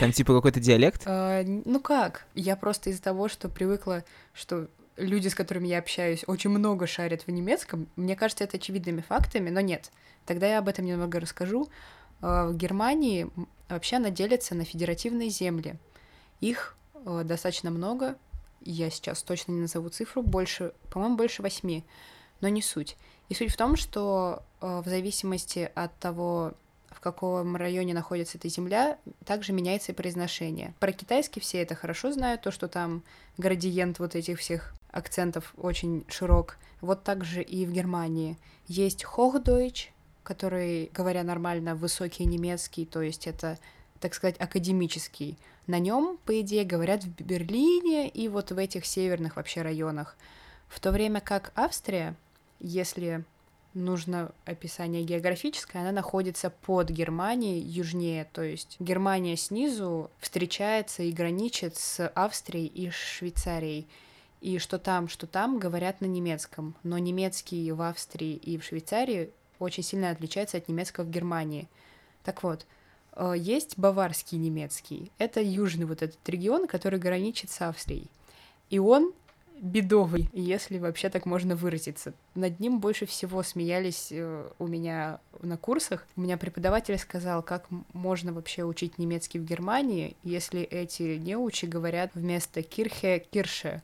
[0.00, 1.02] Там типа какой-то диалект?
[1.06, 2.26] А, ну как?
[2.34, 7.22] Я просто из-за того, что привыкла, что люди, с которыми я общаюсь, очень много шарят
[7.22, 7.88] в немецком.
[7.96, 9.90] Мне кажется, это очевидными фактами, но нет.
[10.26, 11.68] Тогда я об этом немного расскажу.
[12.20, 13.28] А, в Германии
[13.68, 15.76] вообще она делится на федеративные земли.
[16.40, 18.16] Их а, достаточно много.
[18.60, 20.22] Я сейчас точно не назову цифру.
[20.22, 21.84] Больше, по-моему, больше восьми.
[22.40, 22.96] Но не суть.
[23.28, 26.52] И суть в том, что а, в зависимости от того,
[26.90, 30.74] в каком районе находится эта земля, также меняется и произношение.
[30.78, 33.02] Про китайский все это хорошо знают, то, что там
[33.38, 36.58] градиент вот этих всех акцентов очень широк.
[36.80, 38.38] Вот также и в Германии.
[38.66, 39.88] Есть Hochdeutsch,
[40.22, 43.58] который, говоря нормально, высокий немецкий, то есть это,
[44.00, 45.36] так сказать, академический.
[45.66, 50.16] На нем, по идее, говорят в Берлине и вот в этих северных вообще районах.
[50.68, 52.16] В то время как Австрия,
[52.60, 53.24] если
[53.74, 61.76] нужно описание географическое, она находится под Германией южнее, то есть Германия снизу встречается и граничит
[61.76, 63.86] с Австрией и Швейцарией.
[64.42, 69.30] И что там, что там говорят на немецком, но немецкий в Австрии и в Швейцарии
[69.60, 71.68] очень сильно отличается от немецкого в Германии.
[72.24, 72.66] Так вот,
[73.12, 75.12] э, есть баварский немецкий.
[75.18, 78.10] Это южный вот этот регион, который граничит с Австрией.
[78.68, 79.12] И он
[79.60, 82.12] бедовый, если вообще так можно выразиться.
[82.34, 86.04] Над ним больше всего смеялись э, у меня на курсах.
[86.16, 92.10] У меня преподаватель сказал, как можно вообще учить немецкий в Германии, если эти неучи говорят
[92.14, 93.82] вместо кирхе кирше,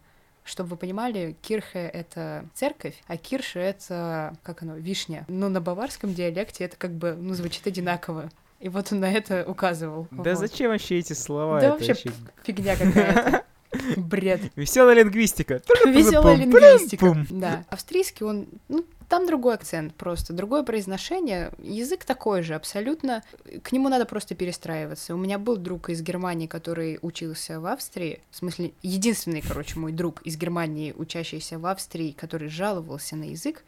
[0.48, 5.26] Чтобы вы понимали, Кирхе— это церковь, а Кирше— это, как оно, вишня.
[5.28, 8.30] Но на баварском диалекте это как бы, ну, звучит одинаково.
[8.58, 10.08] И вот он на это указывал.
[10.10, 10.38] Да Вот.
[10.38, 11.60] зачем вообще эти слова?
[11.60, 12.10] Да Это вообще
[12.44, 13.44] фигня какая-то.
[13.98, 14.40] Бред.
[14.56, 15.60] Веселая лингвистика.
[15.84, 17.26] Веселая лингвистика.
[17.28, 17.64] Да.
[17.68, 21.50] Австрийский, он, ну, там другой акцент просто, другое произношение.
[21.58, 23.22] Язык такой же, абсолютно.
[23.62, 25.14] К нему надо просто перестраиваться.
[25.14, 28.20] У меня был друг из Германии, который учился в Австрии.
[28.30, 33.64] В смысле, единственный, короче, мой друг из Германии, учащийся в Австрии, который жаловался на язык.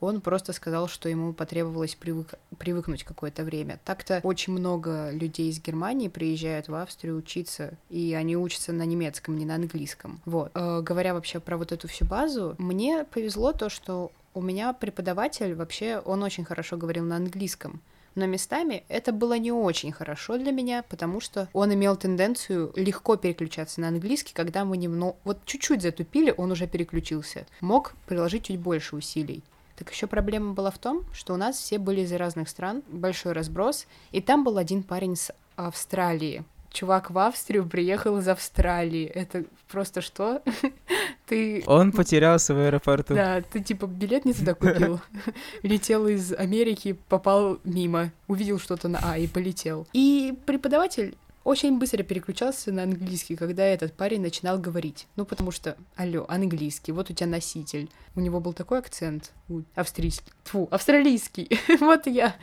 [0.00, 3.80] Он просто сказал, что ему потребовалось привык- привыкнуть какое-то время.
[3.86, 9.38] Так-то очень много людей из Германии приезжают в Австрию учиться, и они учатся на немецком,
[9.38, 10.20] не на английском.
[10.26, 10.50] Вот.
[10.54, 15.54] Э, говоря вообще про вот эту всю базу, мне повезло то, что у меня преподаватель
[15.54, 17.80] вообще, он очень хорошо говорил на английском.
[18.14, 23.16] Но местами это было не очень хорошо для меня, потому что он имел тенденцию легко
[23.16, 25.16] переключаться на английский, когда мы немного...
[25.24, 27.46] Вот чуть-чуть затупили, он уже переключился.
[27.60, 29.42] Мог приложить чуть больше усилий.
[29.76, 33.32] Так еще проблема была в том, что у нас все были из разных стран, большой
[33.32, 36.44] разброс, и там был один парень с Австралии.
[36.74, 39.06] Чувак в Австрию приехал из Австралии.
[39.06, 40.42] Это просто что?
[41.26, 41.62] Ты...
[41.66, 43.14] Он потерялся в аэропорту.
[43.14, 45.00] Да, ты типа билет не туда купил.
[45.62, 49.86] Летел из Америки, попал мимо, увидел что-то на А и полетел.
[49.92, 55.06] И преподаватель очень быстро переключался на английский, когда этот парень начинал говорить.
[55.16, 57.90] Ну, потому что, алло, английский, вот у тебя носитель.
[58.16, 59.32] У него был такой акцент,
[59.74, 61.50] австрийский, тьфу, австралийский.
[61.80, 62.34] вот я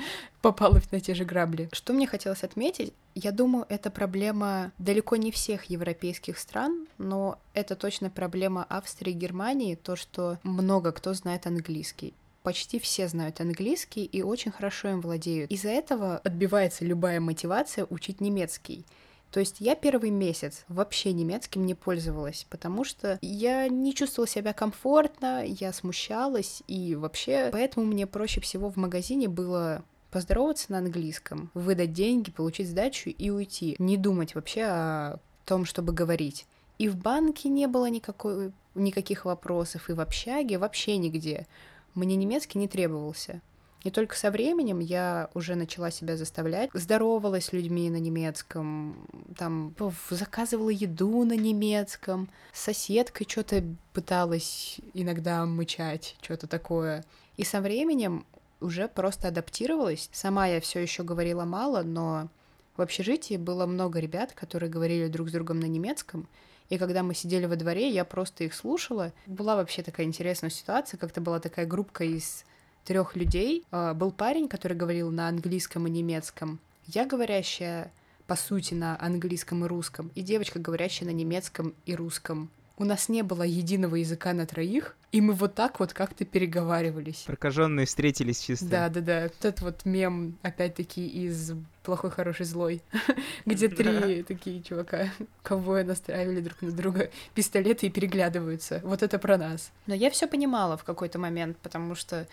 [0.42, 1.70] попала на те же грабли.
[1.72, 7.76] Что мне хотелось отметить, я думаю, это проблема далеко не всех европейских стран, но это
[7.76, 12.14] точно проблема Австрии и Германии, то, что много кто знает английский.
[12.43, 15.51] Почти все знают английский и очень хорошо им владеют.
[15.51, 18.86] Из-за этого отбивается любая мотивация учить немецкий.
[19.32, 24.51] То есть я первый месяц вообще немецким не пользовалась, потому что я не чувствовала себя
[24.51, 31.49] комфортно, я смущалась, и вообще поэтому мне проще всего в магазине было поздороваться на английском,
[31.54, 33.77] выдать деньги, получить сдачу и уйти.
[33.80, 36.45] Не думать вообще о том, чтобы говорить.
[36.77, 41.47] И в банке не было никакой, никаких вопросов, и в общаге вообще нигде.
[41.95, 43.41] Мне немецкий не требовался.
[43.84, 46.69] И только со временем я уже начала себя заставлять.
[46.73, 49.75] Здоровалась с людьми на немецком, там
[50.10, 57.04] заказывала еду на немецком, с соседкой что-то пыталась иногда мычать, что-то такое.
[57.38, 58.25] И со временем
[58.60, 60.10] уже просто адаптировалась.
[60.12, 62.30] Сама я все еще говорила мало, но
[62.77, 66.27] в общежитии было много ребят, которые говорили друг с другом на немецком,
[66.71, 69.12] и когда мы сидели во дворе, я просто их слушала.
[69.25, 72.45] Была вообще такая интересная ситуация, как-то была такая группка из
[72.86, 73.65] трех людей.
[73.71, 76.60] А, Был парень, который говорил на английском и немецком.
[76.88, 77.91] Я говорящая,
[78.25, 82.49] по сути, на английском и русском, и девочка, говорящая на немецком и русском.
[82.82, 87.26] У нас не было единого языка на троих, и мы вот так вот как-то переговаривались.
[87.28, 88.65] Прокаженные встретились чисто.
[88.65, 89.22] Да, да, да.
[89.26, 92.82] Вот этот вот мем, опять-таки, из плохой, хороший, злой,
[93.46, 95.12] где три такие чувака
[95.44, 98.82] ковбоя настраивали друг на друга пистолеты и переглядываются.
[98.84, 99.72] Вот это про нас.
[99.86, 102.28] Но я все понимала в какой-то момент, потому что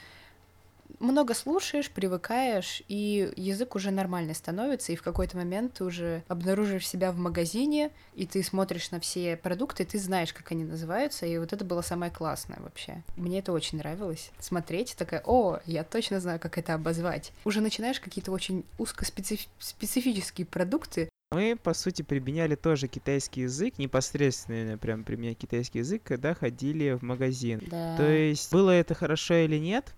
[1.00, 6.86] много слушаешь, привыкаешь, и язык уже нормальный становится, и в какой-то момент ты уже обнаружишь
[6.88, 11.26] себя в магазине, и ты смотришь на все продукты, и ты знаешь, как они называются,
[11.26, 13.02] и вот это было самое классное вообще.
[13.16, 14.30] Мне это очень нравилось.
[14.38, 17.32] Смотреть, такая, о, я точно знаю, как это обозвать.
[17.44, 25.04] Уже начинаешь какие-то очень узкоспецифические продукты, Мы, по сути, применяли тоже китайский язык, непосредственно прям
[25.04, 27.60] применять китайский язык, когда ходили в магазин.
[27.70, 27.96] да.
[27.98, 29.94] То есть, было это хорошо или нет,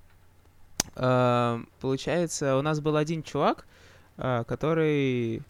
[1.81, 3.66] получается, у нас был один чувак,
[4.23, 5.43] а, который,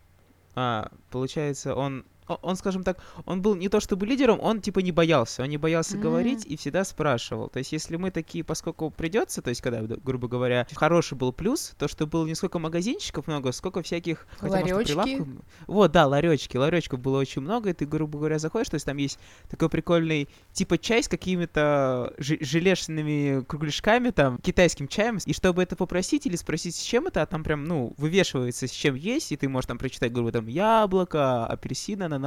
[0.55, 2.05] а, получается, он,
[2.43, 5.59] он, скажем так, он был не то чтобы лидером, он типа не боялся, он не
[5.59, 6.03] боялся М.
[6.03, 7.49] говорить и всегда спрашивал.
[7.49, 11.73] То есть, если мы такие, поскольку придется, то есть, когда, грубо говоря, хороший был плюс,
[11.79, 15.27] то, что было не сколько магазинчиков много, сколько всяких, хотя, может, Ларёчки.
[15.67, 18.97] Вот, да, ларечки, ларечков было очень много, и ты, грубо говоря, заходишь, то есть там
[18.97, 25.77] есть такой прикольный типа чай с какими-то желешными кругляшками, там, китайским чаем, и чтобы это
[25.77, 29.37] попросить или спросить, с чем это, а там прям, ну, вывешивается, с чем есть, и
[29.37, 32.20] ты можешь там прочитать, грубо, там, яблоко, апельсин, ананас,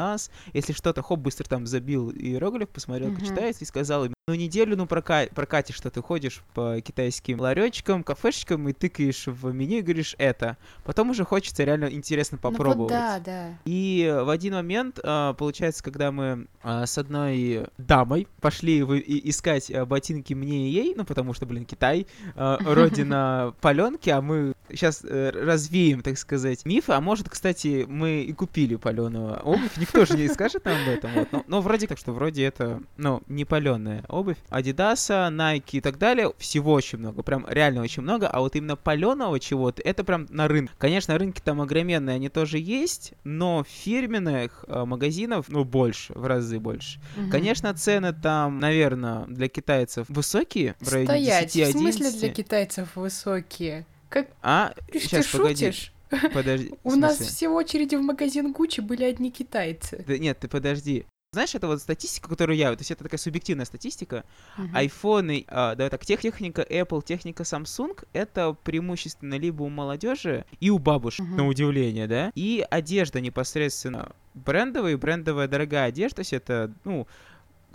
[0.54, 3.20] если что-то, хоп, быстро там забил иероглиф, посмотрел, Мгм.
[3.20, 8.06] почитается, и сказал им, ну, неделю, ну, прока- прокатишь, что ты ходишь по китайским ларечкам,
[8.06, 10.56] кафешечкам, и тыкаешь в меню и говоришь это.
[10.86, 12.92] Потом уже хочется реально интересно Ну вот попробовать.
[12.94, 13.50] да, да.
[13.66, 19.86] И в один момент, а, получается, когда мы а, с одной дамой пошли искать а,
[19.86, 25.32] ботинки мне и ей, ну потому что, блин, Китай, родина паленки, а мы сейчас э,
[25.32, 30.30] развеем, так сказать, мифы, а может, кстати, мы и купили паленую обувь, никто же не
[30.30, 31.32] скажет нам об этом, вот.
[31.34, 34.38] но, но вроде как, что вроде это, ну, не паленая обувь.
[34.50, 38.76] Adidas, Nike и так далее, всего очень много, прям реально очень много, а вот именно
[38.76, 40.74] паленого чего-то, это прям на рынке.
[40.78, 46.60] Конечно, рынки там огроменные, они тоже есть, но фирменных э, магазинов, ну, больше, в разы
[46.60, 47.00] больше.
[47.18, 47.30] Угу.
[47.32, 52.96] Конечно, цены там, наверное, для китайцев высокие, в районе Стоять, 10 в смысле для китайцев
[52.96, 53.86] высокие?
[54.10, 54.28] Как?
[54.42, 55.66] А, ты, сейчас, ты погоди.
[55.66, 55.94] шутишь?
[56.34, 56.72] Подожди.
[56.84, 60.04] У нас все очереди в магазин Гуччи были одни китайцы.
[60.08, 61.06] Да нет, ты подожди.
[61.34, 62.72] Знаешь, это вот статистика, которую я...
[62.74, 64.24] То есть это такая субъективная статистика.
[64.58, 64.70] Uh-huh.
[64.74, 70.78] Айфоны, а, да, так, техника Apple, техника Samsung, это преимущественно либо у молодежи и у
[70.78, 71.36] бабушек, uh-huh.
[71.36, 72.32] на удивление, да.
[72.36, 77.08] И одежда непосредственно брендовая, брендовая дорогая одежда, то есть это, ну,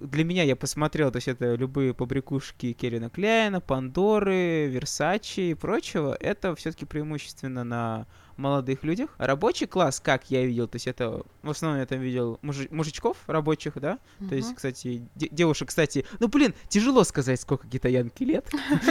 [0.01, 6.17] для меня я посмотрел, то есть это любые побрякушки Керина Кляйна, Пандоры, Версачи и прочего,
[6.21, 8.07] это все-таки преимущественно на
[8.39, 9.11] молодых людях.
[9.19, 13.17] Рабочий класс, как я видел, то есть это в основном я там видел мужи- мужичков
[13.27, 14.29] рабочих, да, uh-huh.
[14.29, 18.49] то есть, кстати, де- девушек, кстати, ну блин, тяжело сказать, сколько китаянки лет,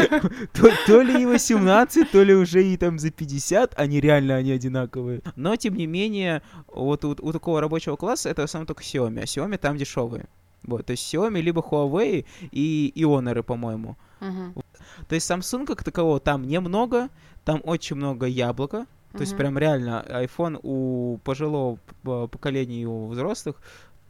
[0.88, 5.21] то ли и 18, то ли уже и там за 50, они реально, они одинаковые.
[5.36, 9.23] Но, тем не менее, вот у такого рабочего класса это в основном только Xiaomi, а
[9.23, 10.27] Xiaomi там дешевые.
[10.63, 13.95] Вот, то есть Xiaomi либо Huawei и, и Honor, по-моему.
[14.19, 14.63] Uh-huh.
[15.07, 17.10] То есть Samsung как такового там немного,
[17.45, 18.86] там очень много яблока.
[19.13, 23.62] То есть прям реально iPhone у пожилого поколения и у взрослых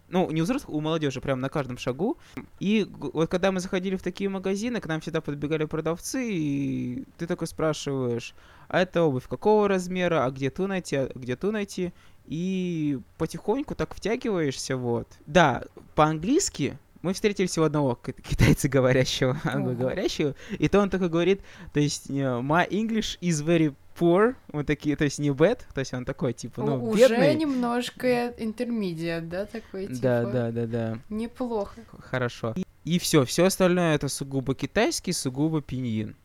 [0.10, 2.18] ну, не у взрослых, у молодежи, прям на каждом шагу.
[2.60, 7.28] И вот когда мы заходили в такие магазины, к нам всегда подбегали продавцы, и ты
[7.28, 8.34] такой спрашиваешь,
[8.68, 11.94] а это обувь какого размера, а где ту найти, а где ту найти
[12.26, 15.08] и потихоньку так втягиваешься, вот.
[15.26, 15.64] Да,
[15.96, 21.40] по-английски мы встретились у одного китайца говорящего, англоговорящего, и то он такой говорит,
[21.72, 25.94] то есть my English is very poor, вот такие, то есть не bad, то есть
[25.94, 27.36] он такой, типа, ну, Уже бедный.
[27.36, 30.00] немножко интермедиат, да, такой, типа?
[30.02, 31.00] Да, да, да, да.
[31.10, 31.80] Неплохо.
[31.98, 32.54] Хорошо.
[32.58, 36.18] И, и все, все остальное это сугубо китайский, сугубо пиньин.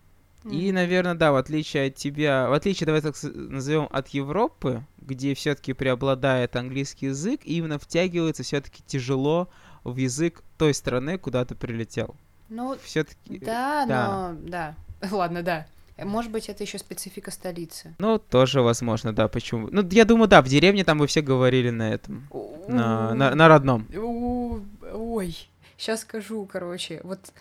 [0.51, 5.35] И, наверное, да, в отличие от тебя, в отличие, давай так назовем, от Европы, где
[5.35, 9.49] все-таки преобладает английский язык, именно втягивается все-таки тяжело
[9.85, 12.15] в язык той страны, куда ты прилетел.
[12.49, 13.39] Ну, все-таки.
[13.39, 14.75] Да, да, но да.
[15.11, 15.67] Ладно, да.
[15.99, 17.95] Может быть, это еще специфика столицы.
[17.99, 19.69] Ну, тоже возможно, да, почему.
[19.71, 22.29] Ну, я думаю, да, в деревне там вы все говорили на этом.
[22.69, 23.87] На, на, на родном.
[24.93, 25.37] Ой,
[25.77, 27.01] сейчас скажу, короче.
[27.05, 27.33] Вот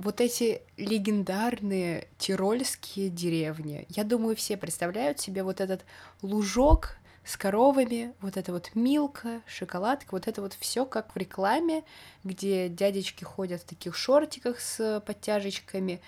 [0.00, 3.86] вот эти легендарные тирольские деревни.
[3.90, 5.84] Я думаю, все представляют себе вот этот
[6.22, 11.84] лужок с коровами, вот это вот милка, шоколадка, вот это вот все как в рекламе,
[12.24, 16.00] где дядечки ходят в таких шортиках с подтяжечками,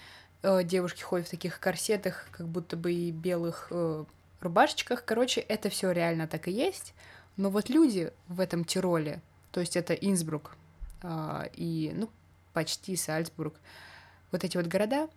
[0.43, 4.05] э, девушки ходят в таких корсетах, как будто бы и белых э,
[4.41, 5.05] рубашечках.
[5.05, 6.95] Короче, это все реально так и есть.
[7.37, 9.21] Но вот люди в этом Тироле,
[9.53, 10.57] то есть это Инсбрук
[11.03, 12.11] э, и, ну,
[12.53, 13.55] почти Сальцбург.
[14.31, 15.09] Вот эти вот города,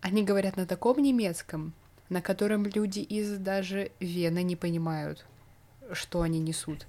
[0.00, 1.72] они говорят на таком немецком,
[2.08, 5.26] на котором люди из даже Вены не понимают,
[5.92, 6.86] что они несут.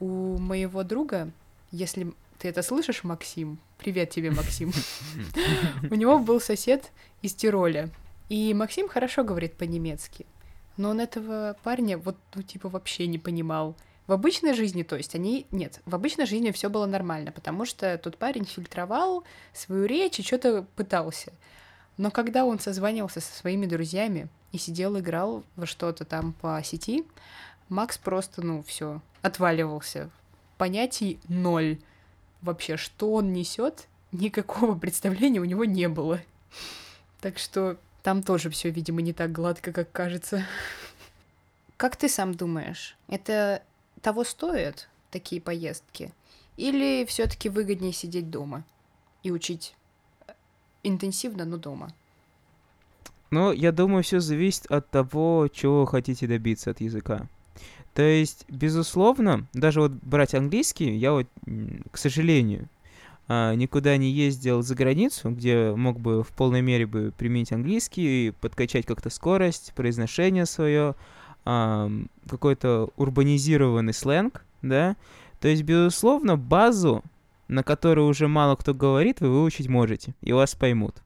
[0.00, 1.30] У моего друга,
[1.70, 4.72] если ты это слышишь, Максим, привет тебе, Максим,
[5.90, 6.90] у него был сосед
[7.22, 7.90] из Тироля,
[8.28, 10.26] и Максим хорошо говорит по-немецки,
[10.76, 13.76] но он этого парня вот, ну, типа, вообще не понимал.
[14.06, 15.46] В обычной жизни, то есть они...
[15.50, 20.22] Нет, в обычной жизни все было нормально, потому что тот парень фильтровал свою речь и
[20.22, 21.32] что-то пытался.
[21.96, 27.04] Но когда он созванивался со своими друзьями и сидел, играл во что-то там по сети,
[27.68, 30.10] Макс просто, ну, все, отваливался.
[30.56, 31.78] Понятий ноль.
[32.42, 36.20] Вообще, что он несет, никакого представления у него не было.
[37.20, 40.46] Так что там тоже все, видимо, не так гладко, как кажется.
[41.76, 43.62] Как ты сам думаешь, это
[44.00, 46.12] того стоят такие поездки?
[46.56, 48.64] Или все-таки выгоднее сидеть дома
[49.22, 49.74] и учить
[50.26, 50.32] э,
[50.84, 51.92] интенсивно, но дома?
[53.30, 57.28] Ну, я думаю, все зависит от того, чего вы хотите добиться от языка.
[57.96, 61.28] То есть, безусловно, даже вот брать английский, я вот,
[61.90, 62.68] к сожалению,
[63.26, 68.34] а, никуда не ездил за границу, где мог бы в полной мере бы применить английский,
[68.42, 70.94] подкачать как-то скорость, произношение свое,
[71.42, 74.96] какой-то урбанизированный сленг, да,
[75.40, 77.02] то есть, безусловно, базу,
[77.48, 80.96] на которую уже мало кто говорит, вы выучить можете, и вас поймут.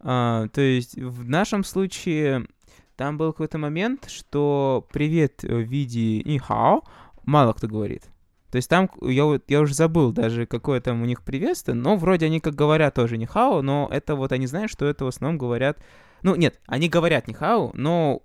[0.00, 2.48] А, то есть, в нашем случае
[2.96, 6.82] там был какой-то момент, что привет в виде нихао
[7.24, 8.04] мало кто говорит.
[8.50, 12.26] То есть там, я, я уже забыл даже, какое там у них приветствие, но вроде
[12.26, 15.82] они как говорят тоже нихао, но это вот они знают, что это в основном говорят...
[16.22, 18.22] Ну, нет, они говорят нихао, но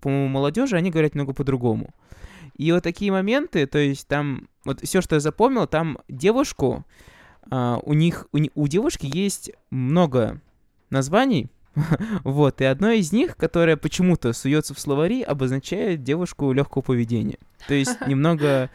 [0.00, 1.94] по-моему, молодежи, они говорят немного по-другому.
[2.56, 6.84] И вот такие моменты, то есть там, вот все, что я запомнил, там девушку,
[7.50, 10.40] а, у них, у, у девушки есть много
[10.90, 11.48] названий,
[12.24, 17.38] вот, и одно из них, которое почему-то суется в словари, обозначает девушку легкого поведения.
[17.68, 18.70] То есть немного...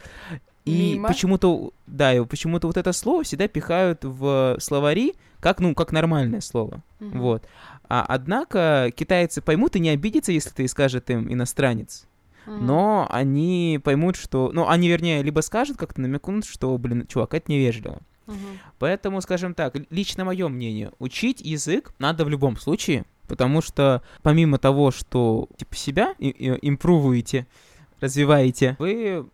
[0.66, 5.92] И почему-то, да, и почему-то вот это слово всегда пихают в словари как, ну, как
[5.92, 6.82] нормальное слово.
[7.00, 7.20] Mm-hmm.
[7.20, 7.48] Вот.
[7.88, 12.08] А, однако китайцы поймут и не обидятся, если ты скажет им иностранец.
[12.48, 12.58] Mm-hmm.
[12.62, 14.50] Но они поймут, что...
[14.52, 18.00] Ну, они, вернее, либо скажут как-то, намекнут, что, блин, чувак, это невежливо.
[18.28, 18.36] Угу.
[18.80, 24.58] Поэтому, скажем так, лично мое мнение, учить язык надо в любом случае, потому что помимо
[24.58, 27.48] того, что типа себя импровуете,
[28.02, 29.26] развиваете, вы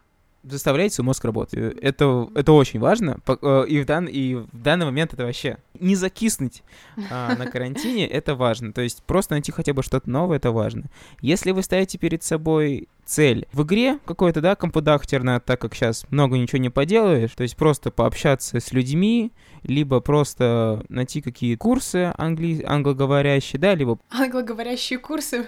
[0.43, 1.75] заставляете свой мозг работать.
[1.81, 3.19] Это, это очень важно.
[3.27, 6.63] Э, и в, дан, и в данный момент это вообще не закиснуть
[7.09, 8.73] а, на карантине, это важно.
[8.73, 10.85] То есть просто найти хотя бы что-то новое, это важно.
[11.21, 16.37] Если вы ставите перед собой цель в игре какой-то, да, компудахтерная, так как сейчас много
[16.37, 19.31] ничего не поделаешь, то есть просто пообщаться с людьми,
[19.63, 22.63] либо просто найти какие курсы англи...
[22.63, 23.99] англоговорящие, да, либо...
[24.09, 25.45] Англоговорящие курсы?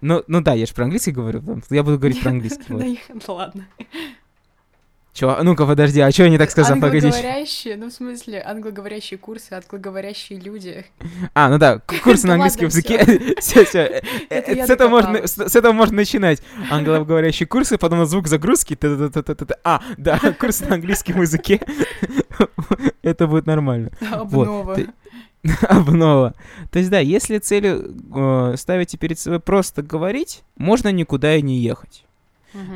[0.00, 2.64] Ну, ну да, я же про английский говорю, я буду говорить про английский.
[2.68, 3.66] Ну ладно.
[5.12, 5.38] Чё?
[5.42, 6.80] Ну-ка, подожди, а что я не так сказал?
[6.80, 7.06] Погоди.
[7.06, 10.86] Англоговорящие, ну в смысле, англоговорящие курсы, англоговорящие люди.
[11.34, 13.34] А, ну да, курсы на английском языке.
[13.38, 14.02] Все, все.
[14.30, 16.42] С этого можно, с этого можно начинать.
[16.70, 18.78] Англоговорящие курсы, потом звук загрузки.
[19.64, 21.60] А, да, курсы на английском языке.
[23.02, 23.90] Это будет нормально.
[24.10, 24.78] Обнова.
[25.68, 26.34] обнова.
[26.70, 31.58] То есть, да, если целью э, ставите перед собой просто говорить, можно никуда и не
[31.58, 32.04] ехать.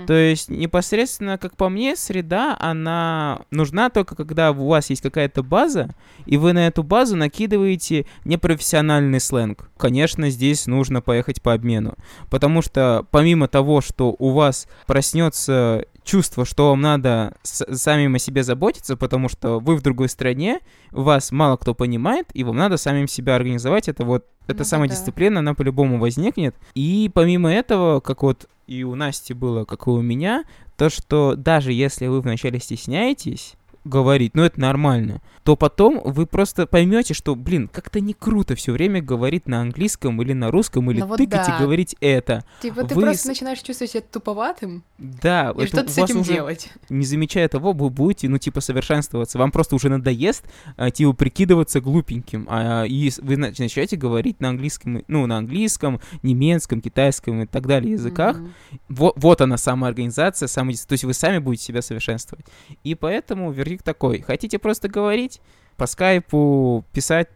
[0.07, 5.43] То есть непосредственно, как по мне, среда, она нужна только когда у вас есть какая-то
[5.43, 9.71] база, и вы на эту базу накидываете непрофессиональный сленг.
[9.77, 11.95] Конечно, здесь нужно поехать по обмену,
[12.31, 18.43] потому что помимо того, что у вас проснется чувство, что вам надо самим о себе
[18.43, 23.09] заботиться, потому что вы в другой стране, вас мало кто понимает, и вам надо самим
[23.09, 23.89] себя организовать.
[23.89, 25.41] Это вот эта ну, самодисциплина, да.
[25.41, 26.55] она по-любому возникнет.
[26.75, 30.45] И помимо этого, как вот и у Насти было, как и у меня,
[30.77, 33.55] то, что даже если вы вначале стесняетесь,
[33.87, 38.73] говорить, ну это нормально, то потом вы просто поймете, что, блин, как-то не круто все
[38.73, 41.57] время говорить на английском или на русском, или ну, тыкать да.
[41.57, 42.45] и говорить это.
[42.61, 43.03] Типа ты вы...
[43.03, 44.85] просто начинаешь чувствовать себя туповатым.
[44.99, 45.55] Да.
[45.59, 46.71] И что-то с этим делать.
[46.89, 49.39] Не замечая того, вы будете, ну, типа, совершенствоваться.
[49.39, 50.45] Вам просто уже надоест,
[50.77, 52.47] а, типа, прикидываться глупеньким.
[52.49, 57.93] А, и вы начинаете говорить на английском, ну, на английском, немецком, китайском и так далее
[57.93, 58.39] языках.
[58.39, 58.81] Mm-hmm.
[58.89, 60.73] Вот, вот она самоорганизация, само...
[60.73, 62.47] то есть вы сами будете себя совершенствовать.
[62.85, 64.21] И поэтому вердикт такой.
[64.21, 65.41] Хотите просто говорить,
[65.77, 67.29] по скайпу писать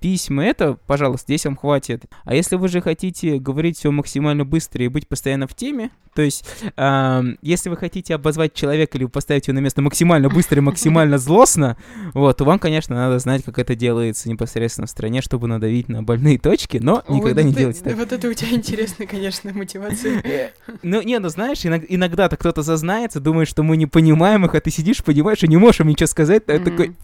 [0.00, 2.04] письма, это, пожалуйста, здесь вам хватит.
[2.24, 6.22] А если вы же хотите говорить все максимально быстро и быть постоянно в теме, то
[6.22, 6.44] есть,
[6.76, 11.18] э, если вы хотите обозвать человека или поставить его на место максимально быстро и максимально
[11.18, 11.76] злостно,
[12.12, 16.02] вот, то вам, конечно, надо знать, как это делается непосредственно в стране, чтобы надавить на
[16.02, 17.96] больные точки, но Ой, никогда не делайте так.
[17.96, 20.22] Вот это у тебя интересная, конечно, мотивация.
[20.24, 20.50] Э,
[20.82, 24.70] ну, не, ну знаешь, иногда-то кто-то зазнается, думает, что мы не понимаем их, а ты
[24.70, 26.94] сидишь, понимаешь, и не можешь им ничего сказать, а такой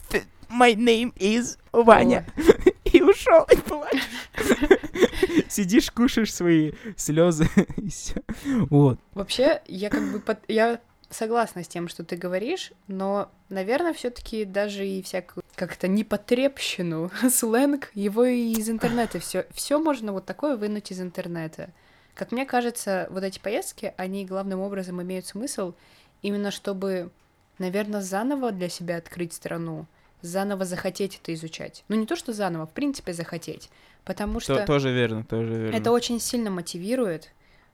[0.51, 2.27] my name is Ваня.
[2.93, 4.03] И ушел, и плачешь.
[5.49, 8.21] Сидишь, кушаешь свои слезы, и все.
[8.69, 8.99] Вот.
[9.13, 10.39] Вообще, я как бы под...
[10.49, 17.13] я согласна с тем, что ты говоришь, но, наверное, все-таки даже и всякую как-то непотребщину,
[17.31, 21.71] сленг, его и из интернета все, все можно вот такое вынуть из интернета.
[22.15, 25.75] Как мне кажется, вот эти поездки, они главным образом имеют смысл
[26.23, 27.11] именно чтобы,
[27.59, 29.87] наверное, заново для себя открыть страну,
[30.23, 31.85] заново захотеть это изучать.
[31.89, 33.71] Ну, не то, что заново, в принципе, захотеть.
[34.05, 34.57] Потому что...
[34.57, 35.77] То, тоже верно, тоже верно.
[35.77, 37.31] Это очень сильно мотивирует.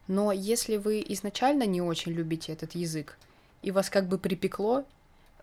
[0.08, 3.18] Но если вы изначально не очень любите этот язык,
[3.62, 4.84] и вас как бы припекло,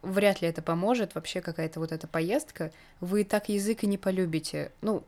[0.02, 4.72] вряд ли это поможет, вообще какая-то вот эта поездка, вы так язык и не полюбите.
[4.82, 5.04] Ну,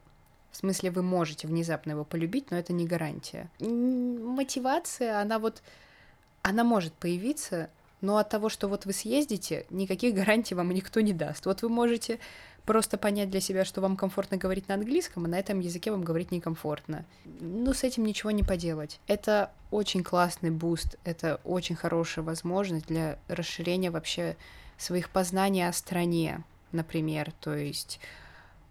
[0.51, 3.49] в смысле, вы можете внезапно его полюбить, но это не гарантия.
[3.59, 5.61] Мотивация, она вот,
[6.41, 7.69] она может появиться,
[8.01, 11.45] но от того, что вот вы съездите, никаких гарантий вам никто не даст.
[11.45, 12.19] Вот вы можете
[12.65, 16.03] просто понять для себя, что вам комфортно говорить на английском, а на этом языке вам
[16.03, 17.05] говорить некомфортно.
[17.39, 18.99] Ну, с этим ничего не поделать.
[19.07, 24.35] Это очень классный буст, это очень хорошая возможность для расширения вообще
[24.77, 27.31] своих познаний о стране, например.
[27.39, 27.99] То есть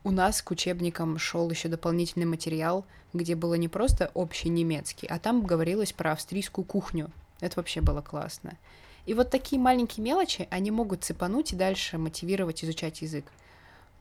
[0.02, 5.18] у нас к учебникам шел еще дополнительный материал, где было не просто общий немецкий, а
[5.18, 7.10] там говорилось про австрийскую кухню.
[7.40, 8.58] Это вообще было классно.
[9.07, 13.26] И вот такие маленькие мелочи, они могут цепануть и дальше мотивировать изучать язык.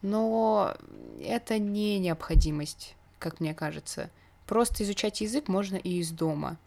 [0.02, 0.76] Но
[1.22, 4.10] это не необходимость, как мне кажется.
[4.46, 6.58] просто изучать язык можно и из дома.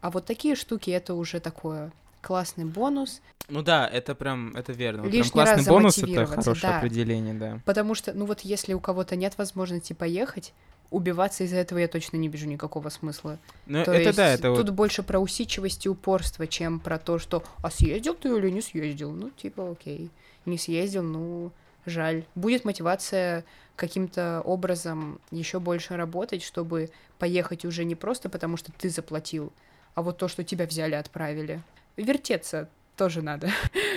[0.00, 1.92] А вот такие штуки это уже такое
[2.22, 3.20] классный бонус.
[3.48, 5.02] Ну да, это прям, это верно.
[5.02, 6.78] Вот Лишний прям классный раз бонус, это хорошее да.
[6.78, 7.60] определение, да.
[7.64, 10.52] Потому что, ну вот если у кого-то нет возможности поехать,
[10.94, 13.38] убиваться из-за этого я точно не вижу никакого смысла.
[13.66, 14.70] Ну То это есть да, это тут вот...
[14.70, 19.10] больше про усидчивость и упорство, чем про то, что а съездил ты или не съездил?
[19.10, 20.10] Ну, типа, окей.
[20.46, 21.50] Не съездил, ну,
[21.84, 22.24] жаль.
[22.34, 23.44] Будет мотивация
[23.76, 29.52] каким-то образом еще больше работать, чтобы поехать уже не просто потому, что ты заплатил,
[29.94, 31.60] а вот то, что тебя взяли, отправили.
[31.96, 33.50] Вертеться тоже надо.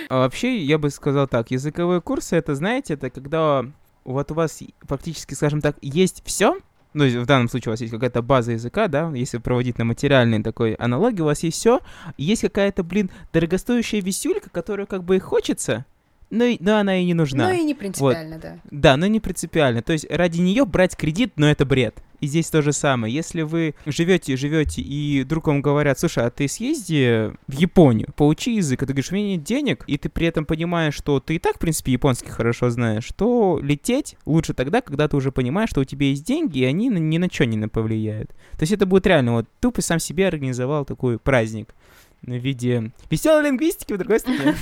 [0.08, 3.64] А вообще, я бы сказал так, языковые курсы, это, знаете, это когда
[4.04, 6.58] вот у вас практически, скажем так, есть все,
[6.94, 10.42] ну, в данном случае у вас есть какая-то база языка, да, если проводить на материальной
[10.42, 11.80] такой аналогии, у вас есть все,
[12.16, 15.84] есть какая-то, блин, дорогостоящая висюлька, которую как бы и хочется,
[16.30, 17.48] но, но она и не нужна.
[17.48, 18.58] Ну и не принципиально, да.
[18.70, 19.82] Да, но не принципиально.
[19.82, 22.02] То есть ради нее брать кредит, но это бред.
[22.20, 23.14] И здесь то же самое.
[23.14, 28.56] Если вы живете, живете, и вдруг вам говорят, слушай, а ты съезди в Японию, поучи
[28.56, 31.36] язык, а ты говоришь, у меня нет денег, и ты при этом понимаешь, что ты
[31.36, 35.70] и так, в принципе, японский хорошо знаешь, то лететь лучше тогда, когда ты уже понимаешь,
[35.70, 38.30] что у тебя есть деньги, и они ни на что не повлияют.
[38.52, 41.74] То есть это будет реально, вот тупо сам себе организовал такой праздник
[42.22, 44.54] в виде веселой лингвистики в другой стране.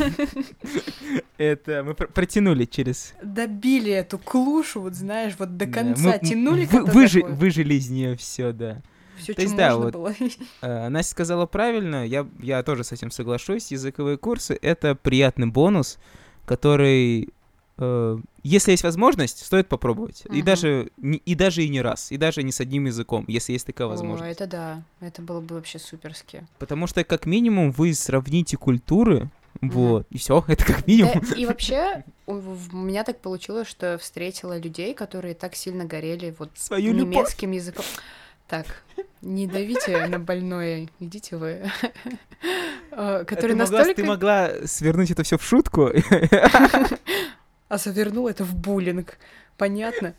[1.38, 7.74] Это мы пр- протянули через Добили эту клушу, вот знаешь, вот до конца тянули, выжили
[7.74, 8.82] из нее все, да.
[9.16, 9.94] Все, то есть, да, вот.
[9.94, 10.14] было.
[10.60, 13.72] Э, Настя сказала правильно, я, я тоже с этим соглашусь.
[13.72, 15.98] Языковые курсы— это приятный бонус,
[16.44, 17.30] который,
[17.78, 20.22] э, если есть возможность, стоит попробовать.
[20.30, 20.44] И Мгм.
[20.44, 23.86] даже и даже и не раз, и даже не с одним языком, если есть такая
[23.88, 24.32] О, возможность.
[24.40, 26.46] это да, это было бы вообще суперски.
[26.58, 29.28] Потому что как минимум вы сравните культуры,
[29.60, 29.70] Мгм.
[29.70, 31.20] вот, и все, это как минимум.
[31.28, 32.34] Да, и вообще, у,
[32.72, 37.14] меня так получилось, что я встретила людей, которые так сильно горели вот Свою любовь.
[37.14, 37.84] немецким языком.
[38.48, 38.66] Так,
[39.22, 41.62] не давите на больное, идите вы.
[42.92, 44.02] Э, А Который могла, настолько...
[44.02, 45.90] ты могла свернуть это все в шутку.
[47.68, 49.18] А завернул это в буллинг.
[49.56, 50.14] Понятно?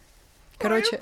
[0.58, 1.02] Короче...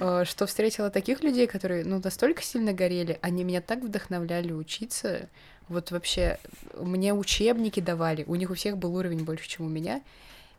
[0.00, 5.28] Э, Что встретила таких людей, которые, ну, настолько сильно горели, они меня так вдохновляли учиться.
[5.68, 6.38] Вот вообще,
[6.74, 10.02] мне учебники давали, у них у всех был уровень больше, чем у меня.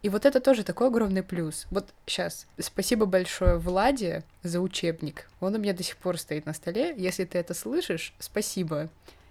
[0.01, 1.65] И вот это тоже такой огромный плюс.
[1.71, 5.29] Вот сейчас, спасибо большое Владе за учебник.
[5.39, 6.93] Он у меня до сих пор стоит на столе.
[6.97, 8.89] Если ты это слышишь, спасибо.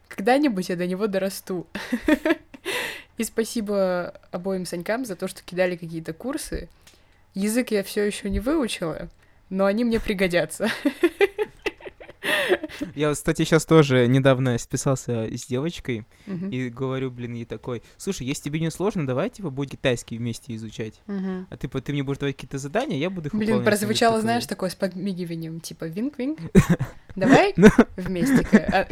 [0.09, 1.67] Когда-нибудь я до него дорасту.
[3.19, 6.69] И спасибо обоим Санькам за то, что кидали какие-то курсы.
[7.35, 9.09] Язык я все еще не выучила,
[9.51, 10.69] но они мне пригодятся.
[12.95, 16.07] Я, кстати, сейчас тоже недавно списался с девочкой.
[16.51, 20.55] И говорю, блин, ей такой, слушай, если тебе не сложно, давай, типа, будем китайский вместе
[20.57, 21.01] изучать.
[21.07, 24.23] А ты, ты мне будешь давать какие-то задания, я буду их Блин, выполнять, прозвучало, что-нибудь
[24.23, 24.71] знаешь, такое.
[24.71, 26.39] с подмигиванием, типа винк-винк.
[27.15, 27.69] Давай Ну.
[27.97, 28.43] вместе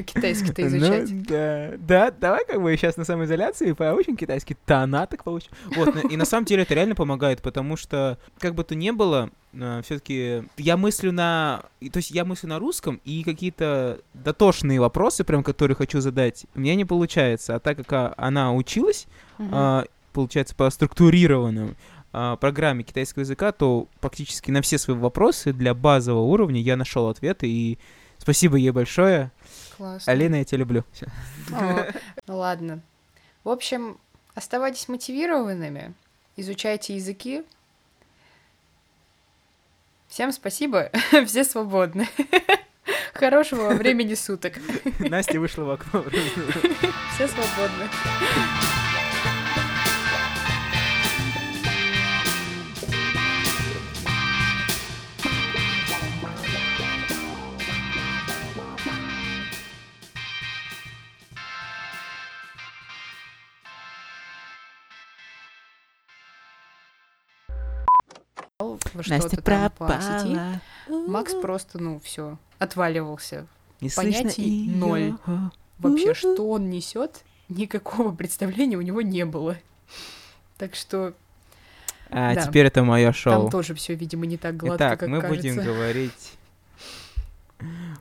[0.04, 1.22] китайский-то Ну, изучать.
[1.22, 5.50] да, да, давай как бы сейчас на самоизоляции поучим китайский, то она так получим.
[5.74, 8.90] Вот, ну, и на самом деле это реально помогает, потому что, как бы то ни
[8.90, 11.64] было, все-таки я мыслю на...
[11.80, 16.60] То есть я мыслю на русском, и какие-то дотошные вопросы, прям, которые хочу задать, у
[16.60, 17.56] меня не получается.
[17.56, 19.06] А так как а, она училась,
[19.38, 21.76] а, получается, по структурированным
[22.12, 27.08] а, программе китайского языка, то практически на все свои вопросы для базового уровня я нашел
[27.08, 27.78] ответы, и
[28.18, 29.30] спасибо ей большое.
[29.76, 30.12] Классно.
[30.12, 30.84] Алина, я тебя люблю.
[31.52, 31.86] О,
[32.26, 32.82] Ну ладно.
[33.44, 33.98] В общем,
[34.34, 35.94] оставайтесь мотивированными,
[36.36, 37.42] изучайте языки.
[40.10, 40.90] Всем спасибо,
[41.26, 42.08] все свободны.
[43.14, 44.54] Хорошего времени суток.
[44.98, 46.04] Настя вышла в окно.
[47.14, 47.88] Все свободны.
[69.18, 70.38] Что-то там по сети.
[71.08, 73.46] Макс просто, ну, все, отваливался.
[73.80, 75.00] Не понятий слышно ноль.
[75.00, 75.50] её.
[75.78, 79.56] Вообще, что он несет, никакого представления у него не было.
[80.58, 81.14] Так что
[82.10, 82.42] А Да.
[82.46, 83.50] теперь это мое там шоу.
[83.50, 85.48] тоже все, видимо, не так гладко, Итак, как мы кажется.
[85.48, 86.32] будем говорить.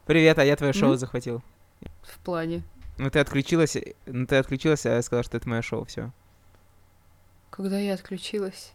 [0.05, 0.97] Привет, а я твое шоу М?
[0.97, 1.41] захватил.
[2.01, 2.64] В плане.
[2.97, 6.12] Ну ты отключилась, ну ты отключилась, а я сказал, что это мое шоу, все.
[7.49, 8.74] Когда я отключилась.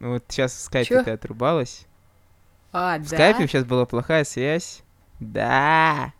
[0.00, 1.86] Вот сейчас в скайпе ты отрубалась.
[2.72, 3.06] А, В да?
[3.16, 4.82] скайпе сейчас была плохая связь.
[5.20, 6.12] Да.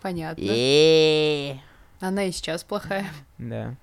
[0.00, 0.42] Понятно.
[0.42, 1.54] Э.
[2.00, 3.06] Она и сейчас плохая.
[3.38, 3.74] Да.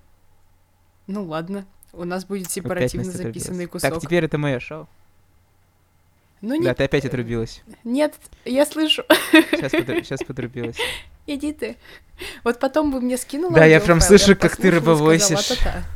[1.07, 1.65] Ну ладно.
[1.93, 3.89] У нас будет сепаративно записанный кусок.
[3.93, 4.87] Так, теперь это мое шоу.
[6.41, 7.63] Ну, Да, нет, ты опять отрубилась.
[7.83, 8.13] нет,
[8.43, 9.03] я слышу.
[9.31, 10.77] Сейчас, подру- сейчас подрубилась.
[11.25, 11.77] Иди ты.
[12.43, 15.41] Вот потом бы мне скинула Да, я прям слышу, как ты послушала